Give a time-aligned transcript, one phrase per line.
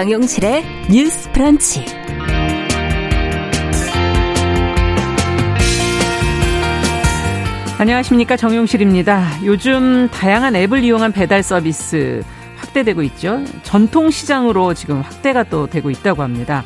[0.00, 1.84] 정용실의 뉴스 프런치.
[7.76, 8.38] 안녕하십니까.
[8.38, 9.44] 정용실입니다.
[9.44, 12.22] 요즘 다양한 앱을 이용한 배달 서비스
[12.56, 13.44] 확대되고 있죠.
[13.62, 16.64] 전통시장으로 지금 확대가 또 되고 있다고 합니다.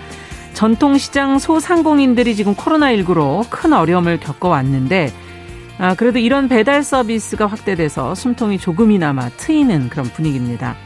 [0.53, 5.12] 전통시장 소상공인들이 지금 코로나19로 큰 어려움을 겪어왔는데,
[5.79, 10.77] 아, 그래도 이런 배달 서비스가 확대돼서 숨통이 조금이나마 트이는 그런 분위기입니다.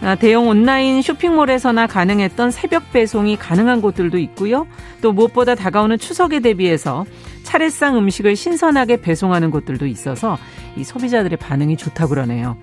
[0.00, 4.66] 아, 대형 온라인 쇼핑몰에서나 가능했던 새벽 배송이 가능한 곳들도 있고요.
[5.02, 7.04] 또 무엇보다 다가오는 추석에 대비해서
[7.42, 10.38] 차례상 음식을 신선하게 배송하는 곳들도 있어서
[10.76, 12.56] 이 소비자들의 반응이 좋다고 그러네요.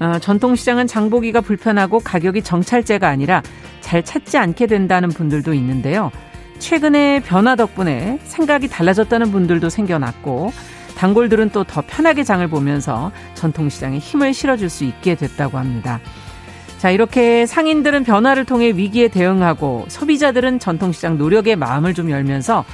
[0.00, 3.42] 어, 전통시장은 장보기가 불편하고 가격이 정찰제가 아니라
[3.80, 6.10] 잘 찾지 않게 된다는 분들도 있는데요.
[6.58, 10.52] 최근에 변화 덕분에 생각이 달라졌다는 분들도 생겨났고
[10.96, 16.00] 단골들은 또 더 편하게 장을 보면서 전통시장에 힘을 실어줄 수 있게 됐다고 합니다.
[16.84, 22.66] 자, 이렇게 상인들은 변화를 통해 위기에 대응하고 소비자들은 전통시장 노력에 마음을 좀 열면서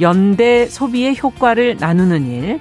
[0.00, 2.60] 연대 소비의 효과를 나누는 일,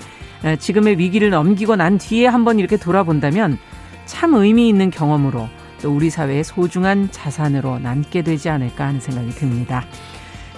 [0.58, 3.60] 지금의 위기를 넘기고 난 뒤에 한번 이렇게 돌아본다면
[4.08, 5.48] 참 의미 있는 경험으로
[5.80, 9.86] 또 우리 사회의 소중한 자산으로 남게 되지 않을까 하는 생각이 듭니다.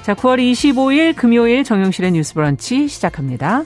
[0.02, 3.66] 자, 9월 25일 금요일 정용실의 뉴스 브런치 시작합니다.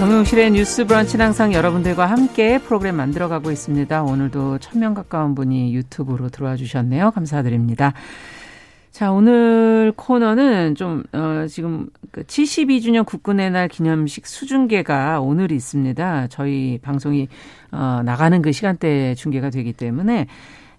[0.00, 4.02] 정용실의 뉴스 브런치는 항상 여러분들과 함께 프로그램 만들어가고 있습니다.
[4.02, 7.10] 오늘도 천 명 가까운 분이 유튜브로 들어와 주셨네요.
[7.10, 7.92] 감사드립니다.
[8.92, 16.28] 자, 오늘 코너는 좀, 어, 지금 그 72주년 국군의 날 기념식 수중계가 오늘 있습니다.
[16.28, 17.28] 저희 방송이,
[17.70, 20.28] 어, 나가는 그 시간대에 중계가 되기 때문에,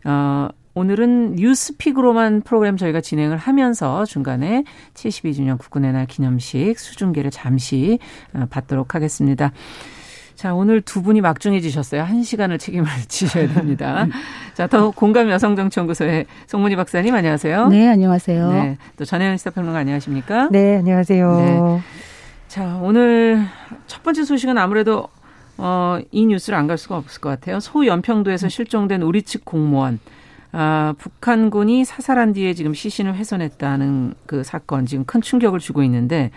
[0.04, 8.00] 어, 오늘은 뉴스픽으로만 프로그램 저희가 진행을 하면서 중간에 72주년 국군의 날 기념식 수중계를 잠시
[8.34, 9.52] 어, 받도록 하겠습니다.
[10.36, 12.02] 자, 오늘 두 분이 막중해지셨어요.
[12.04, 14.08] 한 시간을 책임을 지셔야 됩니다.
[14.54, 17.68] 자, 더 공감 여성정치연구소의 송문희 박사님 안녕하세요.
[17.68, 18.52] 네, 안녕하세요.
[18.54, 20.48] 네, 또 전혜연 시사평론가 안녕하십니까?
[20.52, 21.36] 네, 안녕하세요.
[21.38, 21.82] 네.
[22.48, 23.46] 자, 오늘
[23.88, 25.10] 첫 번째 소식은 아무래도
[25.58, 27.60] 어, 이 뉴스를 안 갈 수가 없을 것 같아요.
[27.60, 30.00] 소연평도에서 실종된 우리 측 공무원
[30.52, 36.32] 아, 북한군이 사살한 뒤에 지금 시신을 훼손했다는 그 사건 지금 큰 충격을 주고 있는데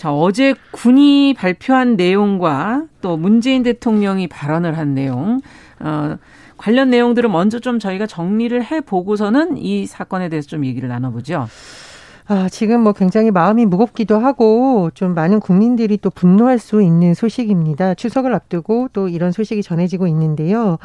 [0.00, 5.42] 자, 어제 군이 발표한 내용과 또 문재인 대통령이 발언을 한 내용,
[5.78, 6.16] 어,
[6.56, 11.48] 관련 내용들을 먼저 좀 저희가 정리를 해 보고서는 이 사건에 대해서 좀 얘기를 나눠보죠.
[12.28, 17.94] 아, 지금 뭐 굉장히 마음이 무겁기도 하고 좀 많은 국민들이 또 분노할 수 있는 소식입니다.
[17.94, 20.78] 추석을 앞두고 또 이런 소식이 전해지고 있는데요.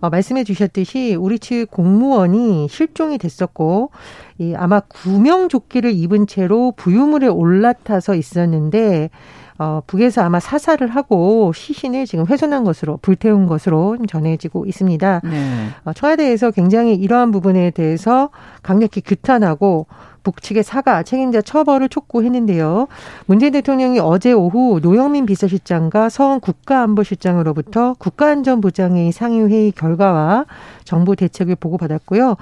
[0.00, 3.90] 어, 말씀해 주셨듯이 우리 측 공무원이 실종이 됐었고
[4.38, 9.10] 이 아마 구명 조끼를 입은 채로 부유물에 올라타서 있었는데
[9.58, 15.20] 어, 북에서 아마 사살을 하고 시신을 지금 훼손한 것으로 불태운 것으로 전해지고 있습니다.
[15.22, 15.68] 네.
[15.84, 18.30] 어, 청와대에서 굉장히 이러한 부분에 대해서
[18.62, 19.86] 강력히 규탄하고
[20.22, 22.88] 북측의 사과, 책임자 처벌을 촉구했는데요.
[23.26, 30.46] 문재인 대통령이 어제 오후 노영민 비서실장과 서훈 국가안보실장으로부터 국가안전보장회의 상임회의 결과와
[30.84, 32.36] 정부 대책을 보고받았고요.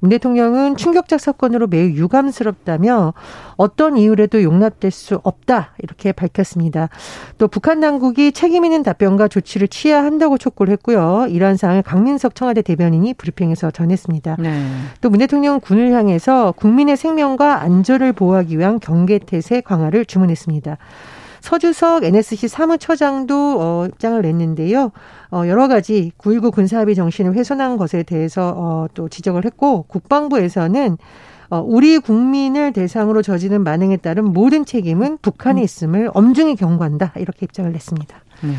[0.00, 3.14] 문 대통령은 충격적 사건으로 매우 유감스럽다며
[3.56, 6.90] 어떤 이유라도 용납될 수 없다 이렇게 밝혔습니다.
[7.38, 11.26] 또 북한 당국이 책임 있는 답변과 조치를 취해야 한다고 촉구를 했고요.
[11.30, 14.36] 이러한 사항을 강민석 청와대 대변인이 브리핑에서 전했습니다.
[14.38, 14.66] 네.
[15.00, 20.76] 또문 대통령 군을 향해서 국민의 생명 과 안전을 보호하기 위한 경계태세 강화를 주문했습니다.
[21.40, 24.92] 서주석 NSC 사무처장도 어, 입장을 냈는데요.
[25.30, 30.96] 어, 여러 가지 9.19 군사합의 정신을 훼손한 것에 대해서 어, 또 지적을 했고 국방부에서는
[31.50, 35.64] 어, 우리 국민을 대상으로 저지른 만행에 따른 모든 책임은 북한에 음.
[35.64, 38.16] 있음을 엄중히 경고한다 이렇게 입장을 냈습니다.
[38.42, 38.54] 네.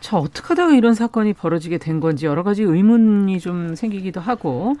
[0.00, 4.74] 자 어떻게 하다가 이런 사건이 벌어지게 된 건지 여러 가지 의문이 좀 생기기도 하고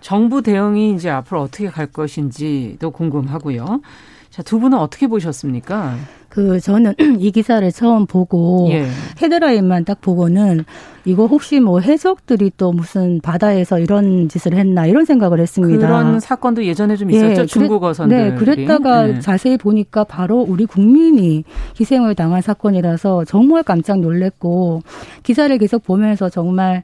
[0.00, 3.80] 정부 대응이 이제 앞으로 어떻게 갈 것인지도 궁금하고요.
[4.30, 5.96] 자, 두 분은 어떻게 보셨습니까?
[6.28, 8.86] 그 저는 이 기사를 처음 보고 예.
[9.22, 10.66] 헤드라인만 딱 보고는
[11.06, 15.86] 이거 혹시 뭐 해적들이 또 무슨 바다에서 이런 짓을 했나 이런 생각을 했습니다.
[15.86, 17.42] 그런 사건도 예전에 좀 있었죠.
[17.42, 18.16] 예, 중국 어선들.
[18.16, 19.20] 네, 그랬다가 예.
[19.20, 21.44] 자세히 보니까 바로 우리 국민이
[21.80, 24.82] 희생을 당한 사건이라서 정말 깜짝 놀랐고
[25.22, 26.82] 기사를 계속 보면서 정말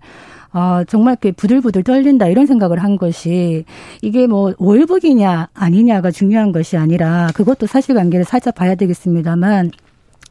[0.53, 3.65] 아, 정말 이렇게 부들부들 떨린다 이런 생각을 한 것이
[4.03, 9.71] 이게 뭐 월북이냐 아니냐가 중요한 것이 아니라 그것도 사실관계를 살짝 봐야 되겠습니다만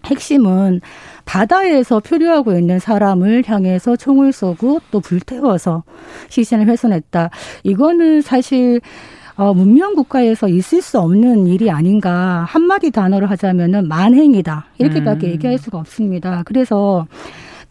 [0.06, 0.82] 핵심은
[1.26, 5.84] 바다에서 표류하고 있는 사람을 향해서 총을 쏘고 또 불태워서
[6.30, 7.30] 시신을 훼손했다.
[7.64, 8.82] 이거는 사실
[9.36, 15.32] 어, 문명 국가에서 있을 수 없는 일이 아닌가 한마디 단어로 하자면은 만행이다 이렇게밖에 음.
[15.32, 16.44] 얘기할 수가 없습니다.
[16.46, 17.08] 그래서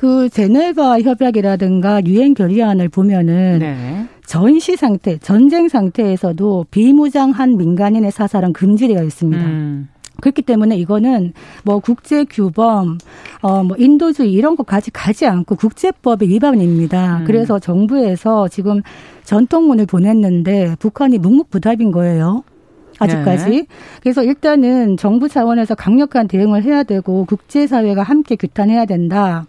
[0.00, 4.06] 그 제네바 협약이라든가 유엔 결의안을 보면은 네.
[4.24, 9.44] 전시 상태, 전쟁 상태에서도 비무장한 민간인의 사살은 금지되어 있습니다.
[9.44, 9.88] 음.
[10.22, 12.96] 그렇기 때문에 이거는 뭐 국제 규범,
[13.42, 17.18] 어, 뭐 인도주의 이런 것까지 가지 않고 국제법의 위반입니다.
[17.18, 17.24] 음.
[17.26, 18.80] 그래서 정부에서 지금
[19.24, 22.42] 전통문을 보냈는데 북한이 묵묵부답인 거예요.
[22.98, 23.50] 아직까지.
[23.50, 23.66] 네.
[24.02, 29.44] 그래서 일단은 정부 차원에서 강력한 대응을 해야 되고 국제사회가 함께 규탄해야 된다.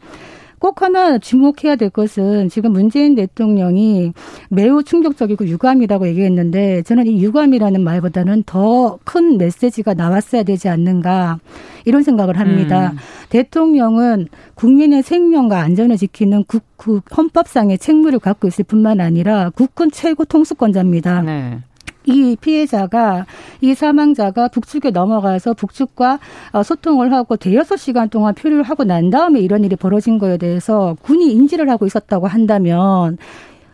[0.61, 4.13] 꼭 하나 주목해야 될 것은 지금 문재인 대통령이
[4.49, 11.39] 매우 충격적이고 유감이라고 얘기했는데 저는 이 유감이라는 말보다는 더 큰 메시지가 나왔어야 되지 않는가
[11.85, 12.91] 이런 생각을 합니다.
[12.93, 12.97] 음.
[13.29, 20.25] 대통령은 국민의 생명과 안전을 지키는 국, 국 헌법상의 책무를 갖고 있을 뿐만 아니라 국군 최고
[20.25, 21.21] 통수권자입니다.
[21.23, 21.59] 네.
[22.05, 23.25] 이 피해자가
[23.61, 26.19] 이 사망자가 북측에 넘어가서 북측과
[26.53, 30.95] 어, 소통을 하고 대여섯 시간 동안 표류를 하고 난 다음에 이런 일이 벌어진 거에 대해서
[31.01, 33.17] 군이 인지를 하고 있었다고 한다면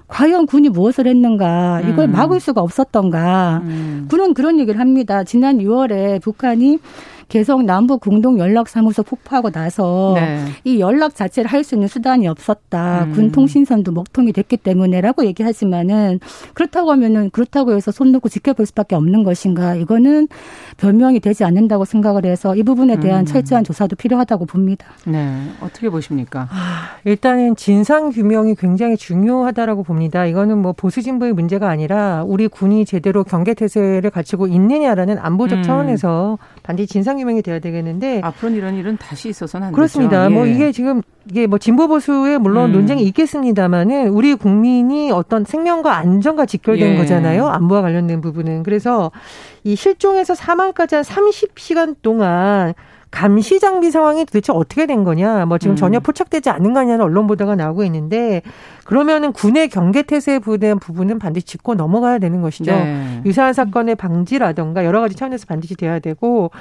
[0.08, 2.12] 과연 군이 무엇을 했는가 이걸 음.
[2.12, 4.08] 막을 수가 없었던가 음.
[4.10, 5.24] 군은 그런 얘기를 합니다.
[5.24, 6.80] 지난 6월에 북한이
[7.30, 10.46] 계속 남북 공동 연락 사무소 폭파하고 나서 네.
[10.64, 13.04] 이 연락 자체를 할 수 있는 수단이 없었다.
[13.06, 13.12] 음.
[13.14, 16.20] 군 통신선도 먹통이 됐기 때문에라고 얘기하지만은
[16.54, 19.76] 그렇다고 하면은 그렇다고 해서 손 놓고 지켜볼 수밖에 없는 것인가?
[19.76, 20.30] 이거는
[20.78, 23.26] 변명이 되지 않는다고 생각을 해서 이 부분에 대한 음.
[23.26, 24.88] 철저한 조사도 필요하다고 봅니다.
[25.06, 25.50] 네.
[25.60, 26.48] 어떻게 보십니까?
[26.52, 30.26] 아, 일단은 진상 규명이 굉장히 중요하다라고 봅니다.
[30.26, 35.64] 이거는 뭐 보수 진보의 문제가 아니라 우리 군이 제대로 경계 태세를 갖추고 있느냐라는 안보적 음.
[35.64, 40.24] 차원에서 반드시 진상 진상규명이 돼야 되겠는데 앞으로는 이런 일은 다시 있어서는 안 그렇습니다.
[40.24, 40.34] 되죠.
[40.34, 40.50] 뭐 예.
[40.50, 42.74] 뭐 이게 지금 이게 뭐 진보 보수에 물론 음.
[42.74, 46.98] 논쟁이 있겠습니다만은 우리 국민이 어떤 생명과 안전과 직결된 예.
[46.98, 47.48] 거잖아요.
[47.48, 49.14] 안보와 관련된 부분은 그래서
[49.64, 52.74] 이 실종에서 사망까지 한 30시간 동안
[53.12, 55.76] 감시 장비 상황이 도대체 어떻게 된 거냐, 뭐 지금 음.
[55.78, 58.42] 전혀 포착되지 않는 거냐는 언론 보도가 나오고 있는데
[58.88, 62.72] 그러면은 군의 경계 태세에 대한 부분은 반드시 짚고 넘어가야 되는 것이죠.
[62.72, 63.22] 네.
[63.26, 66.52] 유사한 사건의 방지라던가 여러 가지 차원에서 반드시 돼야 되고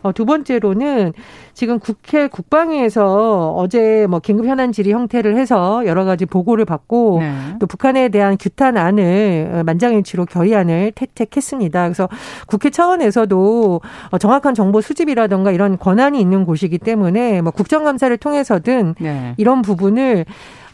[0.00, 1.12] 어, 두 번째로는
[1.52, 7.34] 지금 국회 국방위에서 어제 뭐 긴급 현안 질의 형태를 해서 여러 가지 보고를 받고 네.
[7.58, 11.82] 또 북한에 대한 규탄안을 만장일치로 결의안을 채택했습니다.
[11.82, 12.08] 그래서
[12.46, 13.80] 국회 차원에서도
[14.10, 19.34] 어, 정확한 정보 수집이라던가 이런 권한이 있는 곳이기 때문에 뭐 국정감사를 통해서든 네.
[19.36, 20.24] 이런 부분을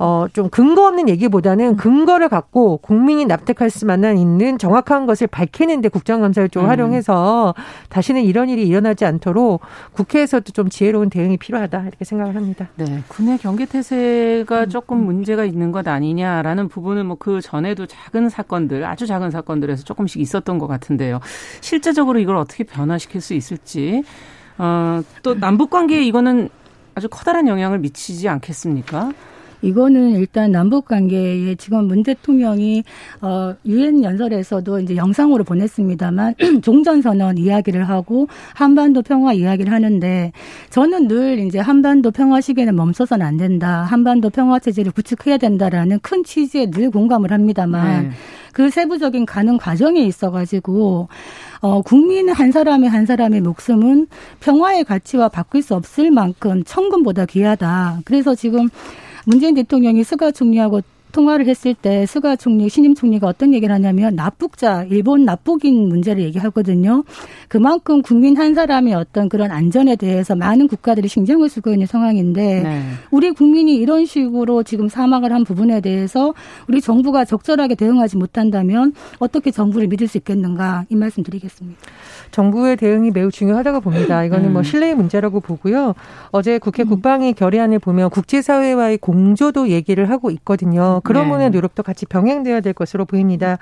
[0.03, 6.49] 어, 좀 근거 없는 얘기보다는 근거를 갖고 국민이 납득할 수만한 있는 정확한 것을 밝히는데 국정감사를
[6.49, 6.69] 좀 음.
[6.71, 7.55] 활용해서
[7.91, 9.61] 다시는 이런 일이 일어나지 않도록
[9.93, 12.69] 국회에서도 좀 지혜로운 대응이 필요하다 이렇게 생각을 합니다.
[12.75, 13.05] 네.
[13.07, 19.07] 군의 경계 태세가 조금 문제가 있는 것 아니냐라는 부분은 뭐 그 전에도 작은 사건들, 아주
[19.07, 21.21] 작은 사건들에서 조금씩 있었던 것 같은데요.
[21.61, 24.03] 실제적으로 이걸 어떻게 변화시킬 수 있을지.
[24.57, 26.49] 어, 또 남북 관계에 이거는
[26.95, 29.13] 아주 커다란 영향을 미치지 않겠습니까?
[29.63, 32.85] 이거는 일단 남북 관계에 지금 문 대통령이
[33.21, 40.33] 어 유엔 연설에서도 이제 영상으로 보냈습니다만 종전 선언 이야기를 하고 한반도 평화 이야기를 하는데
[40.71, 43.83] 저는 늘 이제 한반도 평화 시기에는 멈춰서는 안 된다.
[43.83, 48.11] 한반도 평화 체제를 구축해야 된다라는 큰 취지에 늘 공감을 합니다만 네.
[48.53, 51.09] 그 세부적인 가능 과정에 있어가지고
[51.61, 54.07] 어, 국민 한 사람의 한 사람의 목숨은
[54.41, 58.01] 평화의 가치와 바꿀 수 없을 만큼 천금보다 귀하다.
[58.05, 58.69] 그래서 지금
[59.27, 60.81] 문재인 대통령이 스가 총리하고
[61.13, 67.05] 통화를 했을 때 스가 총리, 신임 총리가 어떤 얘기를 하냐면 납북자, 일본 납북인 문제를 얘기하거든요.
[67.49, 72.83] 그만큼 국민 한 사람의 어떤 그런 안전에 대해서 많은 국가들이 신경을 쓰고 있는 상황인데 네.
[73.11, 76.35] 우리 국민이 이런 식으로 지금 사망을 한 부분에 대해서
[76.69, 81.79] 우리 정부가 적절하게 대응하지 못한다면 어떻게 정부를 믿을 수 있겠는가 이 말씀 드리겠습니다.
[82.31, 84.25] 정부의 대응이 매우 중요하다고 봅니다.
[84.25, 84.63] 이거는 뭐 음.
[84.63, 85.95] 신뢰의 문제라고 보고요.
[86.31, 86.89] 어제 국회 음.
[86.89, 91.00] 국방위 결의안을 보면 국제사회와의 공조도 얘기를 하고 있거든요.
[91.01, 91.31] 그런 네.
[91.31, 93.59] 분의 노력도 같이 병행돼야 될 것으로 보입니다.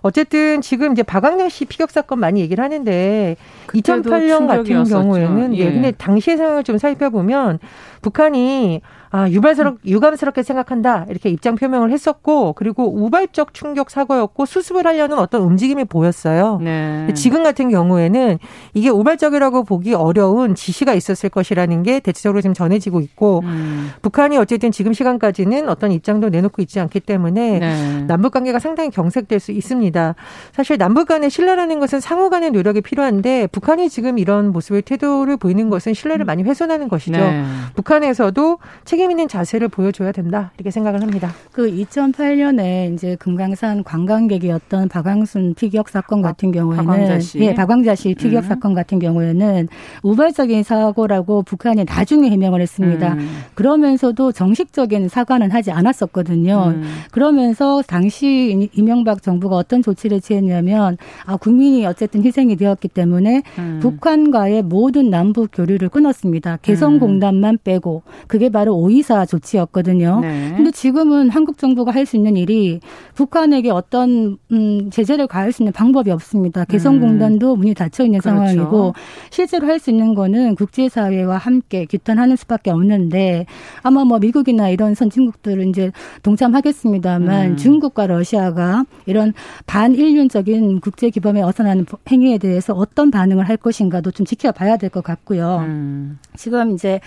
[0.00, 3.36] 어쨌든 지금 이제 박광렬 씨 피격 사건 많이 얘기를 하는데
[3.68, 5.58] 2008년 같은 경우에는 예.
[5.58, 5.72] 예.
[5.72, 7.58] 근데 당시의 상황을 좀 살펴보면
[8.02, 11.06] 북한이 아, 유발스럽, 유감스럽게 생각한다.
[11.08, 16.58] 이렇게 입장 표명을 했었고, 그리고 우발적 충격 사고였고, 수습을 하려는 어떤 움직임이 보였어요.
[16.62, 17.08] 네.
[17.14, 18.38] 지금 같은 경우에는
[18.74, 23.90] 이게 우발적이라고 보기 어려운 지시가 있었을 것이라는 게 대체적으로 지금 전해지고 있고, 음.
[24.02, 28.04] 북한이 어쨌든 지금 시간까지는 어떤 입장도 내놓고 있지 않기 때문에 네.
[28.06, 30.14] 남북 관계가 상당히 경색될 수 있습니다.
[30.52, 35.70] 사실 남북 간의 신뢰라는 것은 상호 간의 노력이 필요한데, 북한이 지금 이런 모습의 태도를 보이는
[35.70, 37.18] 것은 신뢰를 많이 훼손하는 것이죠.
[37.18, 37.44] 네.
[37.74, 41.30] 북한에서도 책임 있는 자세를 보여줘야 된다 이렇게 생각을 합니다.
[41.52, 47.38] 그 2008년에 이제 금강산 관광객이었던 박광순 피격 사건 같은 경우에는 박광자 씨.
[47.40, 48.48] 예, 박광자 씨 피격 음.
[48.48, 49.68] 사건 같은 경우에는
[50.02, 53.14] 우발적인 사고라고 북한이 나중에 해명을 했습니다.
[53.14, 53.28] 음.
[53.54, 56.72] 그러면서도 정식적인 사과는 하지 않았었거든요.
[56.74, 56.82] 음.
[57.12, 63.78] 그러면서 당시 이명박 정부가 어떤 조치를 취했냐면 아 국민이 어쨌든 희생이 되었기 때문에 음.
[63.80, 66.58] 북한과의 모든 남북 교류를 끊었습니다.
[66.62, 70.20] 개성공단만 빼고 그게 바로 오이사 조치였거든요.
[70.20, 70.52] 네.
[70.56, 72.80] 근데 지금은 한국 정부가 할 수 있는 일이
[73.14, 76.64] 북한에게 어떤 음 제재를 가할 수 있는 방법이 없습니다.
[76.64, 77.58] 개성공단도 음.
[77.58, 78.36] 문이 닫혀 있는 그렇죠.
[78.38, 78.94] 상황이고
[79.30, 83.44] 실제로 할 수 있는 거는 국제사회와 함께 규탄하는 수밖에 없는데
[83.82, 85.92] 아마 뭐 미국이나 이런 선진국들은 이제
[86.22, 87.56] 동참하겠습니다만 음.
[87.56, 89.34] 중국과 러시아가 이런
[89.66, 95.58] 반인륜적인 국제 기범에 어선하는 행위에 대해서 어떤 반응을 할 것인가도 좀 지켜봐야 될 것 같고요.
[95.66, 96.18] 음.
[96.36, 97.00] 지금 이제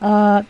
[0.00, 0.40] 어,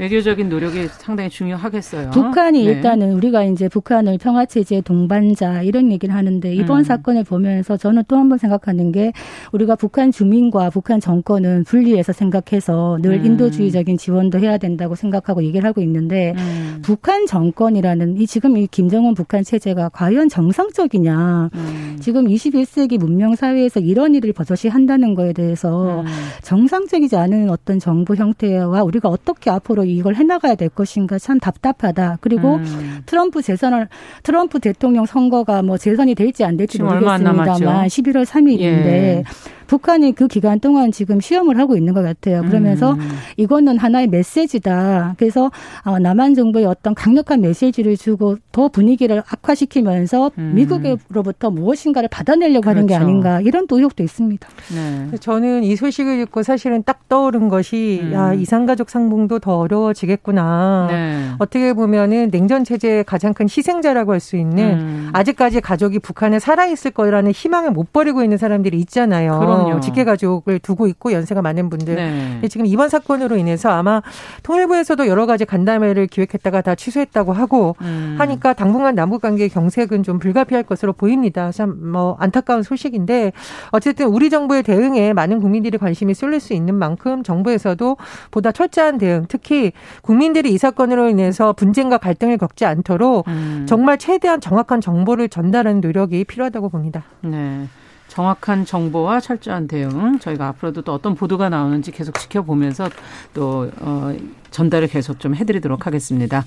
[0.00, 2.10] 외교적인 노력이 상당히 중요하겠어요.
[2.10, 2.72] 북한이 네.
[2.72, 6.84] 일단은 우리가 이제 북한을 평화 체제 동반자 이런 얘기를 하는데 이번 음.
[6.84, 9.12] 사건을 보면서 저는 또 한 번 생각하는 게
[9.52, 13.24] 우리가 북한 주민과 북한 정권은 분리해서 생각해서 늘 음.
[13.26, 16.78] 인도주의적인 지원도 해야 된다고 생각하고 얘기를 하고 있는데 음.
[16.82, 21.96] 북한 정권이라는 이 지금 이 김정은 북한 체제가 과연 정상적이냐 음.
[22.00, 26.06] 지금 21세기 문명 사회에서 이런 일을 버젓이 한다는 거에 대해서 음.
[26.42, 32.18] 정상적이지 않은 어떤 정부 형태와 우리가 어떻게 앞으로 이걸 해나가야 될 것인가 참 답답하다.
[32.20, 33.02] 그리고 음.
[33.06, 33.88] 트럼프 재선을
[34.22, 39.24] 트럼프 대통령 선거가 뭐 재선이 될지 안 될지 모르겠습니다만 11월 3일인데 예.
[39.70, 42.42] 북한이 그 기간 동안 지금 시험을 하고 있는 것 같아요.
[42.42, 43.08] 그러면서 음.
[43.36, 45.14] 이거는 하나의 메시지다.
[45.16, 45.52] 그래서
[45.84, 50.54] 어, 남한 정부의 어떤 강력한 메시지를 주고 더 분위기를 악화시키면서 음.
[50.56, 52.70] 미국으로부터 무엇인가를 받아내려고 그렇죠.
[52.70, 53.08] 하는 게 그렇죠.
[53.08, 54.48] 아닌가 이런 또 의혹도 있습니다.
[54.74, 55.16] 네.
[55.20, 58.12] 저는 이 소식을 듣고 사실은 딱 떠오른 것이 음.
[58.12, 60.88] 야 이산가족 상봉도 더 어려워지겠구나.
[60.90, 61.28] 네.
[61.38, 65.10] 어떻게 보면은 냉전 체제의 가장 큰 희생자라고 할 수 있는 음.
[65.12, 69.38] 아직까지 가족이 북한에 살아 있을 거라는 희망을 못 버리고 있는 사람들이 있잖아요.
[69.38, 69.80] 그럼 그럼요.
[69.80, 71.94] 직계 가족을 두고 있고 연세가 많은 분들.
[71.96, 72.40] 네.
[72.48, 74.02] 지금 이번 사건으로 인해서 아마
[74.42, 78.16] 통일부에서도 여러 가지 간담회를 기획했다가 다 취소했다고 하고 음.
[78.18, 81.50] 하니까 당분간 남북 관계 경색은 좀 불가피할 것으로 보입니다.
[81.50, 83.32] 참 뭐 안타까운 소식인데
[83.70, 87.96] 어쨌든 우리 정부의 대응에 많은 국민들이 관심이 쏠릴 수 있는 만큼 정부에서도
[88.30, 93.66] 보다 철저한 대응, 특히 국민들이 이 사건으로 인해서 분쟁과 갈등을 겪지 않도록 음.
[93.68, 97.04] 정말 최대한 정확한 정보를 전달하는 노력이 필요하다고 봅니다.
[97.22, 97.66] 네.
[98.10, 102.90] 정확한 정보와 철저한 대응 저희가 앞으로도 또 어떤 보도가 나오는지 계속 지켜보면서
[103.32, 104.12] 또 어,
[104.50, 106.44] 전달을 계속 좀 해드리도록 하겠습니다.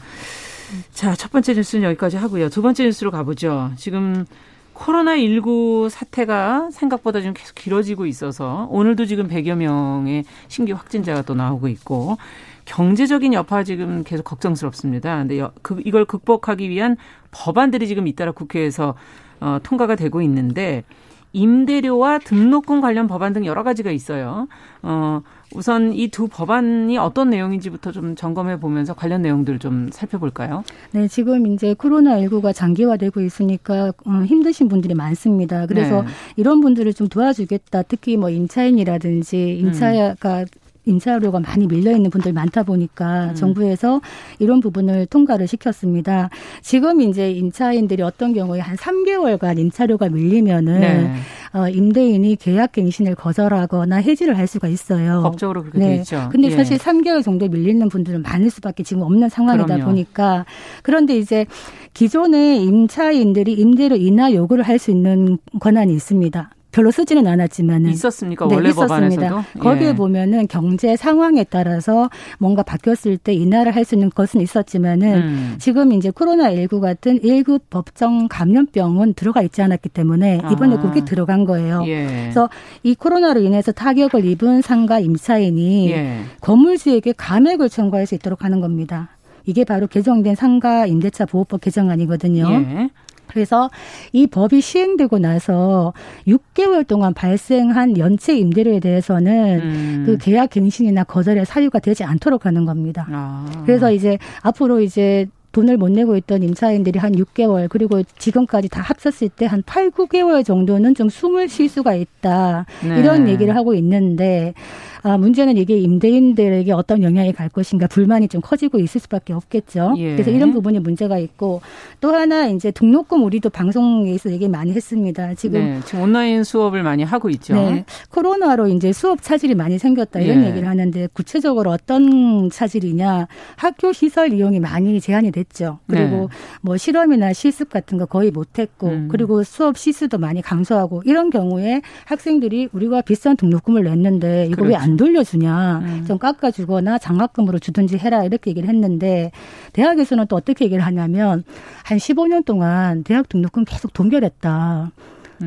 [0.92, 2.50] 자, 첫 번째 뉴스는 여기까지 하고요.
[2.50, 3.72] 두 번째 뉴스로 가보죠.
[3.78, 4.26] 지금
[4.74, 11.70] 코로나19 사태가 생각보다 좀 계속 길어지고 있어서 오늘도 지금 100여 명의 신규 확진자가 또 나오고
[11.70, 12.18] 있고
[12.66, 15.18] 경제적인 여파 지금 계속 걱정스럽습니다.
[15.20, 16.98] 근데 그, 이걸 극복하기 위한
[17.32, 18.96] 법안들이 지금 잇따라 국회에서
[19.40, 20.84] 어, 통과가 되고 있는데
[21.34, 24.48] 임대료와 등록금 관련 법안 등 여러 가지가 있어요.
[24.84, 25.22] 어,
[25.56, 30.64] 우선 이 두 법안이 어떤 내용인지부터 좀 점검해 보면서 관련 내용들 좀 살펴볼까요?
[30.92, 35.66] 네, 지금 이제 코로나19가 장기화되고 있으니까 음, 힘드신 분들이 많습니다.
[35.66, 36.08] 그래서 네.
[36.36, 37.84] 이런 분들을 좀 도와주겠다.
[37.84, 40.46] 특히 뭐 임차인이라든지 임차가 음.
[40.86, 43.36] 임차료가 많이 밀려 있는 분들이 많다 보니까 음.
[43.36, 44.02] 정부에서
[44.40, 46.30] 이런 부분을 통과를 시켰습니다.
[46.62, 51.14] 지금 이제 임차인들이 어떤 경우에 한 3개월간 임차료가 밀리면은 네.
[51.54, 55.22] 어, 임대인이 계약 갱신을 거절하거나 해지를 할 수가 있어요.
[55.22, 55.86] 법적으로 그렇게 네.
[55.88, 56.28] 돼 있죠.
[56.32, 56.52] 근데 예.
[56.56, 59.86] 사실 3개월 정도 밀리는 분들은 많을 수밖에 지금 없는 상황이다 그럼요.
[59.86, 60.46] 보니까
[60.82, 61.46] 그런데 이제
[61.94, 66.50] 기존의 임차인들이 임대료 인하 요구를 할 수 있는 권한이 있습니다.
[66.74, 68.48] 별로 쓰지는 않았지만은 있었습니까?
[68.48, 69.30] 네, 원래 있었습니다.
[69.30, 69.60] 법안에서도?
[69.60, 69.96] 거기에 예.
[69.96, 75.56] 보면은 경제 상황에 따라서 뭔가 바뀌었을 때 인하를 할 수 있는 것은 있었지만은 음.
[75.60, 80.80] 지금 이제 코로나 19 같은 1급 법정 감염병은 들어가 있지 않았기 때문에 이번에 아.
[80.80, 81.84] 그게 들어간 거예요.
[81.86, 82.06] 예.
[82.06, 82.50] 그래서
[82.82, 86.22] 이 코로나로 인해서 타격을 입은 상가 임차인이 예.
[86.42, 89.10] 건물주에게 감액을 청구할 수 있도록 하는 겁니다.
[89.46, 92.50] 이게 바로 개정된 상가 임대차 보호법 개정안이거든요.
[92.50, 92.90] 예.
[93.34, 93.70] 그래서
[94.12, 95.94] 이 법이 시행되고 나서
[96.28, 100.04] 6개월 동안 발생한 연체 임대료에 대해서는 음.
[100.06, 103.08] 그 계약 갱신이나 거절의 사유가 되지 않도록 하는 겁니다.
[103.12, 103.64] 아.
[103.66, 109.30] 그래서 이제 앞으로 이제 돈을 못 내고 있던 임차인들이 한 6개월 그리고 지금까지 다 합쳤을
[109.30, 112.66] 때 한 8, 9개월 정도는 좀 숨을 쉴 수가 있다.
[112.84, 113.00] 네.
[113.00, 114.56] 이런 얘기를 하고 있는데
[115.04, 119.96] 아, 문제는 이게 임대인들에게 어떤 영향이 갈 것인가 불만이 좀 커지고 있을 수밖에 없겠죠.
[119.98, 120.14] 예.
[120.14, 121.62] 그래서 이런 부분이 문제가 있고
[122.00, 125.34] 또 하나 이제 등록금 우리도 방송에서 얘기 많이 했습니다.
[125.36, 127.54] 지금, 네, 지금 온라인 수업을 많이 하고 있죠.
[127.54, 130.50] 네, 코로나로 이제 수업 차질이 많이 생겼다 이런 예.
[130.50, 135.80] 얘기를 하는데 구체적으로 어떤 차질이냐 학교 시설 이용이 많이 제한이 됐죠.
[135.88, 136.28] 그리고 네.
[136.62, 139.08] 뭐 실험이나 실습 같은 거 거의 못했고 음.
[139.12, 144.70] 그리고 수업 시수도 많이 감소하고 이런 경우에 학생들이 우리가 비싼 등록금을 냈는데 이거 그렇죠.
[144.70, 146.06] 왜안 돌려주냐, 음.
[146.08, 149.32] 좀 깎아주거나 장학금으로 주든지 해라 이렇게 얘기를 했는데
[149.74, 151.44] 대학에서는 또 어떻게 얘기를 하냐면
[151.84, 154.92] 한 15년 동안 대학 등록금 계속 동결했다.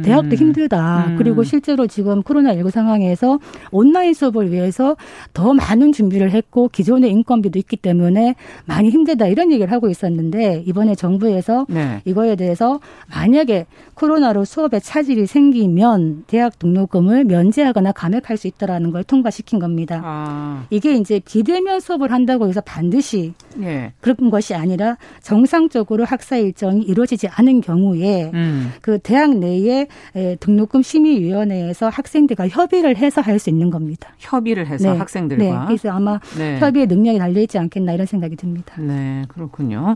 [0.02, 0.36] 대학도 음.
[0.36, 1.06] 힘들다.
[1.08, 1.16] 음.
[1.16, 3.38] 그리고 실제로 지금 코로나19 상황에서
[3.70, 4.96] 온라인 수업을 위해서
[5.32, 8.34] 더 많은 준비를 했고 기존의 인건비도 있기 때문에
[8.64, 12.00] 많이 힘들다 이런 얘기를 하고 있었는데 이번에 정부에서 네.
[12.04, 19.58] 이거에 대해서 만약에 코로나로 수업에 차질이 생기면 대학 등록금을 면제하거나 감액할 수 있다라는 걸 통과시킨
[19.58, 20.02] 겁니다.
[20.04, 20.66] 아.
[20.70, 23.92] 이게 이제 비대면 수업을 한다고 해서 반드시 네.
[24.00, 28.72] 그런 것이 아니라 정상적으로 학사 일정이 이루어지지 않은 경우에 음.
[28.82, 29.85] 그 대학 내에
[30.40, 34.14] 등록금 심의위원회에서 학생들과 협의를 해서 할 수 있는 겁니다.
[34.18, 34.98] 협의를 해서 네.
[34.98, 35.44] 학생들과.
[35.44, 35.66] 네.
[35.66, 36.58] 그래서 아마 네.
[36.58, 38.80] 협의의 능력이 달려 있지 않겠나 이런 생각이 듭니다.
[38.80, 39.94] 네, 그렇군요.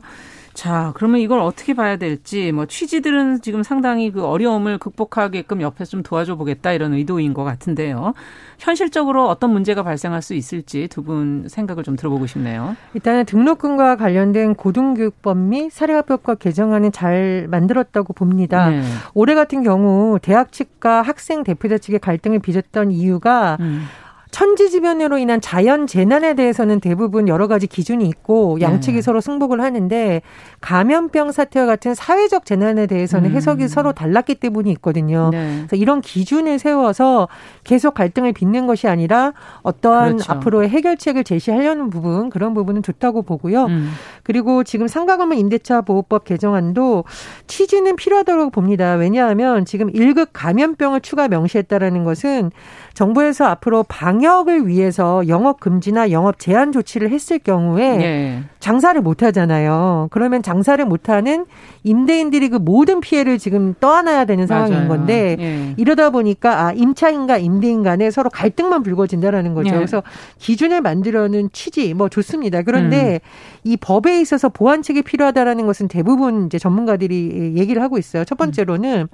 [0.52, 6.02] 자, 그러면 이걸 어떻게 봐야 될지 뭐 취지들은 지금 상당히 그 어려움을 극복하게끔 옆에서 좀
[6.02, 8.14] 도와줘 보겠다 이런 의도인 것 같은데요.
[8.58, 12.76] 현실적으로 어떤 문제가 발생할 수 있을지 두 분 생각을 좀 들어보고 싶네요.
[12.92, 18.68] 일단은 등록금과 관련된 고등교육법 및 사립학교법 개정안은 잘 만들었다고 봅니다.
[18.68, 18.82] 네.
[19.14, 23.86] 올해 같은 경우 대학 측과 학생 대표자 측의 갈등을 빚었던 이유가 음.
[24.30, 29.02] 천지지변으로 인한 자연 재난에 대해서는 대부분 여러 가지 기준이 있고 양측이 네.
[29.02, 30.22] 서로 승복을 하는데
[30.60, 33.36] 감염병 사태와 같은 사회적 재난에 대해서는 음.
[33.36, 35.30] 해석이 서로 달랐기 때문이 있거든요.
[35.32, 35.56] 네.
[35.58, 37.28] 그래서 이런 기준을 세워서
[37.64, 40.32] 계속 갈등을 빚는 것이 아니라 어떠한 그렇죠.
[40.32, 43.66] 앞으로의 해결책을 제시하려는 부분 그런 부분은 좋다고 보고요.
[43.66, 43.90] 음.
[44.22, 47.04] 그리고 지금 상가건물 임대차 보호법 개정안도
[47.48, 48.94] 취지는 필요하다고 봅니다.
[48.94, 52.52] 왜냐하면 지금 1급 감염병을 추가 명시했다라는 것은
[52.94, 58.42] 정부에서 앞으로 방 역을 위해서 영업 금지나 영업 제한 조치를 했을 경우에 네.
[58.58, 60.08] 장사를 못 하잖아요.
[60.10, 61.46] 그러면 장사를 못 하는
[61.82, 64.88] 임대인들이 그 모든 피해를 지금 떠안아야 되는 상황인 맞아요.
[64.88, 65.74] 건데 네.
[65.76, 69.70] 이러다 보니까 아 임차인과 임대인 간에 서로 갈등만 불거진다라는 거죠.
[69.70, 69.76] 네.
[69.76, 70.02] 그래서
[70.38, 72.62] 기준을 만들어는 취지 뭐 좋습니다.
[72.62, 73.60] 그런데 음.
[73.64, 78.24] 이 법에 있어서 보완책이 필요하다라는 것은 대부분 이제 전문가들이 얘기를 하고 있어요.
[78.24, 79.06] 첫 번째로는 음.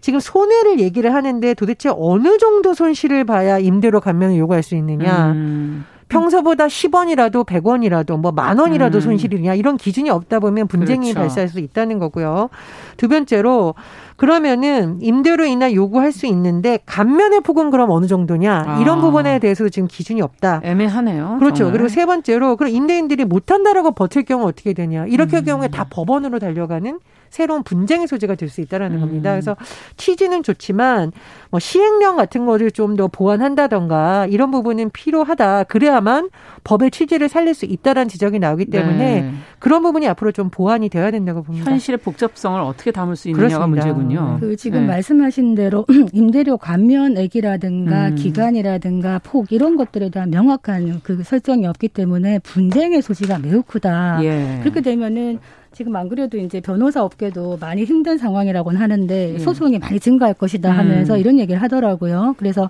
[0.00, 5.32] 지금 손해를 얘기를 하는데 도대체 어느 정도 손실을 봐야 임대료 감면을 요구할 수 있느냐.
[5.32, 5.84] 음.
[6.08, 9.00] 평소보다 10원이라도 100원이라도 뭐 만 원이라도 음.
[9.00, 11.20] 손실이냐 이런 기준이 없다 보면 분쟁이 그렇죠.
[11.20, 12.48] 발생할 수 있다는 거고요.
[12.96, 13.74] 두 번째로
[14.16, 18.80] 그러면은 임대료 인하 요구할 수 있는데 감면의 폭은 그럼 어느 정도냐 아.
[18.80, 20.62] 이런 부분에 대해서도 지금 기준이 없다.
[20.64, 21.36] 애매하네요.
[21.40, 21.56] 그렇죠.
[21.64, 21.72] 정말.
[21.74, 25.44] 그리고 세 번째로 그럼 임대인들이 못한다라고 버틸 경우 어떻게 되냐 이렇게 음.
[25.44, 26.98] 경우에 다 법원으로 달려가는
[27.30, 29.00] 새로운 분쟁의 소지가 될 수 있다라는 음.
[29.00, 29.30] 겁니다.
[29.32, 29.56] 그래서
[29.98, 31.12] 취지는 좋지만
[31.50, 35.64] 뭐 시행령 같은 거를 좀 더 보완한다던가 이런 부분은 필요하다.
[35.64, 36.30] 그래야만
[36.64, 39.30] 법의 취지를 살릴 수 있다라는 지적이 나오기 때문에 네.
[39.58, 41.70] 그런 부분이 앞으로 좀 보완이 되어야 된다고 봅니다.
[41.70, 43.86] 현실의 복잡성을 어떻게 담을 수 있느냐가 그렇습니다.
[43.92, 44.38] 문제군요.
[44.40, 44.86] 그 지금 네.
[44.86, 48.14] 말씀하신 대로 임대료 감면액이라든가 음.
[48.14, 54.20] 기간이라든가 폭 이런 것들에 대한 명확한 그 설정이 없기 때문에 분쟁의 소지가 매우 크다.
[54.24, 54.58] 예.
[54.62, 55.38] 그렇게 되면은
[55.78, 59.38] 지금 안 그래도 이제 변호사 업계도 많이 힘든 상황이라고는 하는데 예.
[59.38, 61.20] 소송이 많이 증가할 것이다 하면서 음.
[61.20, 62.34] 이런 얘기를 하더라고요.
[62.36, 62.68] 그래서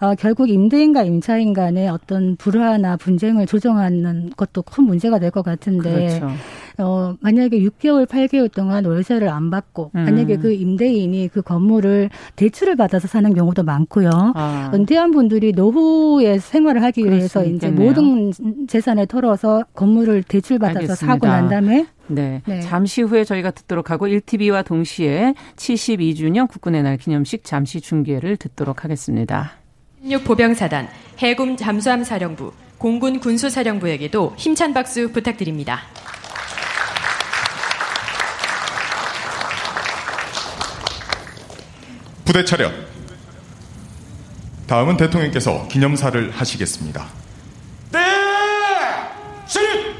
[0.00, 6.18] 어, 결국 임대인과 임차인 간의 어떤 불화나 분쟁을 조정하는 것도 큰 문제가 될 것 같은데
[6.20, 6.28] 그렇죠.
[6.78, 10.04] 어 만약에 6개월, 8개월 동안 월세를 안 받고 음.
[10.04, 14.10] 만약에 그 임대인이 그 건물을 대출을 받아서 사는 경우도 많고요.
[14.34, 14.70] 아.
[14.74, 18.32] 은퇴한 분들이 노후에 생활을 하기 위해서 이제 모든
[18.68, 21.06] 재산을 털어서 건물을 대출받아서 알겠습니다.
[21.06, 22.42] 사고 난 다음에 네.
[22.46, 22.60] 네.
[22.60, 29.52] 잠시 후에 저희가 듣도록 하고 1TV와 동시에 72주년 국군의 날 기념식 잠시 중계를 듣도록 하겠습니다.
[30.04, 35.80] 16 보병사단 해군 잠수함 사령부 공군 군수사령부에게도 힘찬 박수 부탁드립니다.
[42.26, 42.70] 부대 차렷.
[44.66, 47.06] 다음은 대통령께서 기념사를 하시겠습니다.
[47.92, 48.00] 네!
[49.46, 49.94] 승리!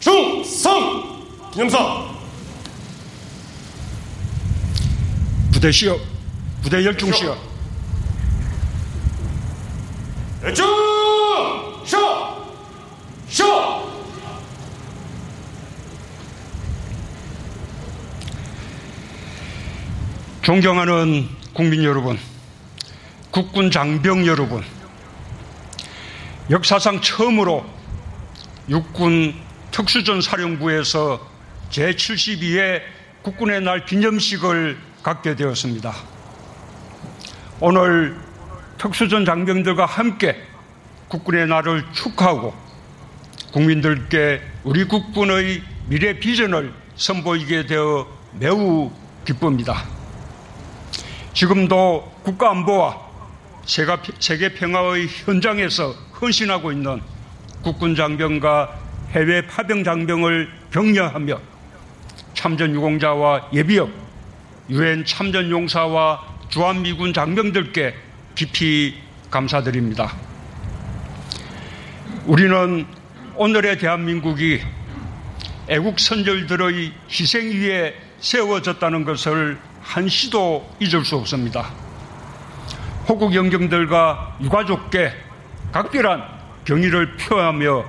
[0.00, 1.50] 충성!
[1.52, 2.21] 기념사!
[5.62, 5.96] 부대 시여,
[6.60, 7.38] 부대 열중 시여.
[10.42, 10.66] 열중!
[11.84, 12.56] 시여!
[13.28, 13.92] 시여!
[20.42, 22.18] 존경하는 국민 여러분,
[23.30, 24.64] 국군 장병 여러분,
[26.50, 27.64] 역사상 처음으로
[28.68, 31.24] 육군 특수전 사령부에서
[31.70, 32.82] 제72회
[33.22, 35.92] 국군의 날 기념식을 갖게 되었습니다.
[37.60, 38.16] 오늘
[38.78, 40.36] 특수전 장병들과 함께
[41.08, 42.54] 국군의 날을 축하하고
[43.52, 48.06] 국민들께 우리 국군의 미래 비전을 선보이게 되어
[48.38, 48.90] 매우
[49.24, 49.84] 기쁩니다.
[51.34, 52.98] 지금도 국가 안보와
[53.64, 57.00] 세계 평화의 현장에서 헌신하고 있는
[57.62, 58.78] 국군 장병과
[59.10, 61.38] 해외 파병 장병을 격려하며
[62.34, 63.90] 참전 유공자와 예비역,
[64.70, 67.94] 유엔 참전 용사와 주한 미군 장병들께
[68.34, 68.94] 깊이
[69.30, 70.12] 감사드립니다.
[72.26, 72.86] 우리는
[73.36, 74.60] 오늘의 대한민국이
[75.68, 81.70] 애국 선절들의 희생 위에 세워졌다는 것을 한시도 잊을 수 없습니다.
[83.08, 85.12] 호국 영경들과 유가족께
[85.72, 86.22] 각별한
[86.64, 87.84] 경의를 표하며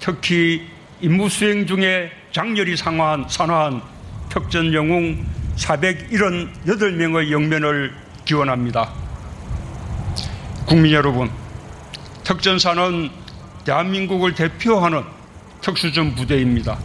[0.00, 0.66] 특히
[1.00, 3.82] 임무 수행 중에 장렬히 상환, 산화한
[4.28, 5.24] 특전 영웅
[5.56, 8.92] 478명의 영면을 기원합니다.
[10.66, 11.30] 국민 여러분,
[12.24, 13.10] 특전사는
[13.64, 15.02] 대한민국을 대표하는
[15.60, 16.78] 특수전 부대입니다.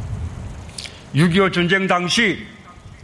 [1.16, 2.46] 6.25 전쟁 당시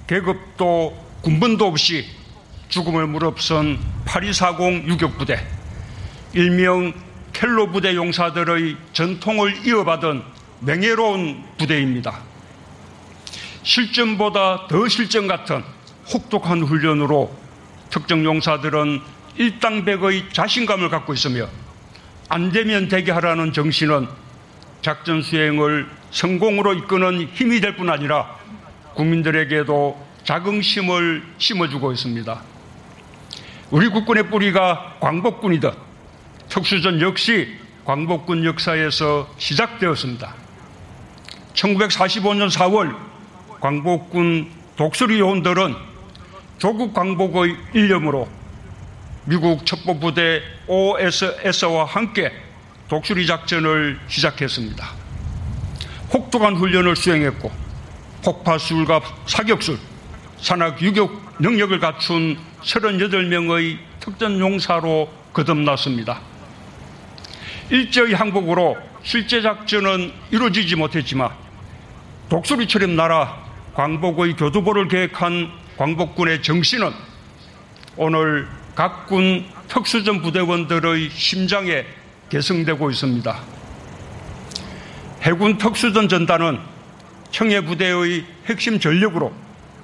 [0.08, 2.06] 계급도 군번도 없이
[2.69, 5.45] 죽음을 무릅쓴 8240 유격부대,
[6.34, 6.93] 일명
[7.32, 10.21] 켈로 부대 용사들의 전통을 이어받은
[10.62, 12.33] 명예로운 부대입니다.
[13.63, 15.63] 실전보다 더 실전 같은
[16.13, 17.34] 혹독한 훈련으로
[17.89, 19.02] 특정 용사들은
[19.38, 21.47] 일당백의 자신감을 갖고 있으며
[22.30, 24.08] 안 되면 되게 하라는 정신은
[24.82, 28.36] 작전 수행을 성공으로 이끄는 힘이 될 뿐 아니라
[28.95, 32.41] 국민들에게도 자긍심을 심어주고 있습니다.
[33.71, 35.73] 우리 국군의 뿌리가 광복군이다.
[36.49, 40.34] 특수전 역시 광복군 역사에서 시작되었습니다.
[41.54, 43.12] 1945년 4월
[43.63, 45.73] 광복군 독수리 요원들은
[46.58, 48.28] 조국 광복의 일념으로
[49.23, 52.30] 미국 첩보부대 OSS와 함께
[52.89, 54.86] 독수리 작전을 시작했습니다.
[56.13, 57.49] 혹독한 훈련을 수행했고
[58.26, 59.80] 폭파술과 사격술,
[60.41, 66.19] 산악 유격 능력을 갖춘 38명의 특전 용사로 거듭났습니다.
[67.69, 71.32] 일제의 항복으로 실제 작전은 이루어지지 못했지만
[72.28, 73.43] 독수리처럼 날아
[73.74, 76.92] 광복의 교두보를 계획한 광복군의 정신은
[77.98, 81.86] 오늘 각 군 특수전 부대원들의 심장에
[82.30, 83.40] 계승되고 있습니다.
[85.22, 86.60] 해군 특수전 전단은
[87.32, 89.34] 청해 부대의 핵심 전력으로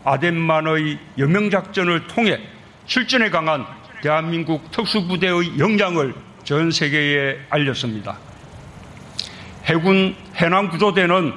[0.03, 2.39] 아덴만의 여명작전을 통해
[2.85, 3.65] 실전에 강한
[4.01, 8.17] 대한민국 특수부대의 역량을 전 세계에 알렸습니다.
[9.65, 11.33] 해군 해남구조대는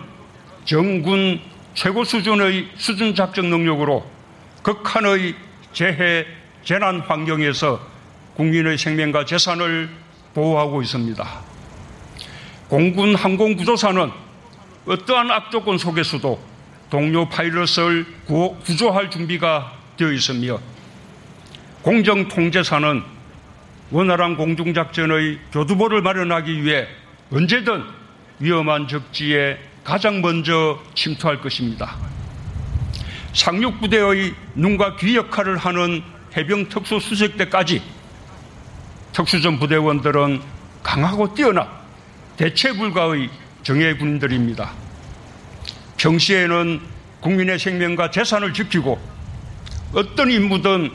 [0.65, 1.41] 정군
[1.75, 4.05] 최고 수준의 수준 작전 능력으로
[4.63, 5.35] 극한의
[5.73, 6.27] 재해
[6.65, 7.81] 재난 환경에서
[8.37, 9.89] 국민의 생명과 재산을
[10.35, 11.27] 보호하고 있습니다.
[12.69, 14.11] 공군 항공구조사는
[14.87, 16.43] 어떠한 악조건 속에서도
[16.91, 18.07] 동료 파일럿을
[18.65, 20.59] 구조할 준비가 되어 있으며
[21.83, 23.03] 공정통제사는
[23.91, 26.87] 원활한 공중작전의 교두보를 마련하기 위해
[27.31, 27.85] 언제든
[28.39, 31.97] 위험한 적지에 가장 먼저 침투할 것입니다.
[33.33, 36.03] 상륙부대의 눈과 귀 역할을 하는
[36.37, 37.83] 해병 특수수색대까지
[39.13, 40.41] 특수전 부대원들은
[40.83, 41.69] 강하고 뛰어난
[42.37, 43.29] 대체 불가의
[43.63, 44.73] 정예 군인들입니다.
[45.99, 46.81] 평시에는
[47.21, 49.01] 국민의 생명과 재산을 지키고
[49.95, 50.91] 어떤 임무든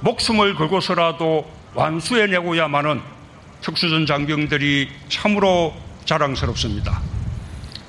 [0.00, 3.00] 목숨을 걸고서라도 완수해내고야만은
[3.62, 5.74] 특수전 장병들이 참으로
[6.04, 7.00] 자랑스럽습니다.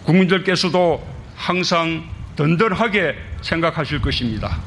[0.06, 2.04] 국민들께서도 항상
[2.36, 4.58] 든든하게 생각하실 것입니다.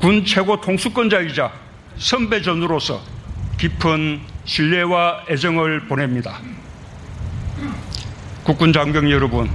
[0.00, 1.52] 군 최고 통수권자이자
[1.96, 3.00] 선배전으로서
[3.58, 6.40] 깊은 신뢰와 애정을 보냅니다.
[8.42, 9.48] 국군 장병 여러분,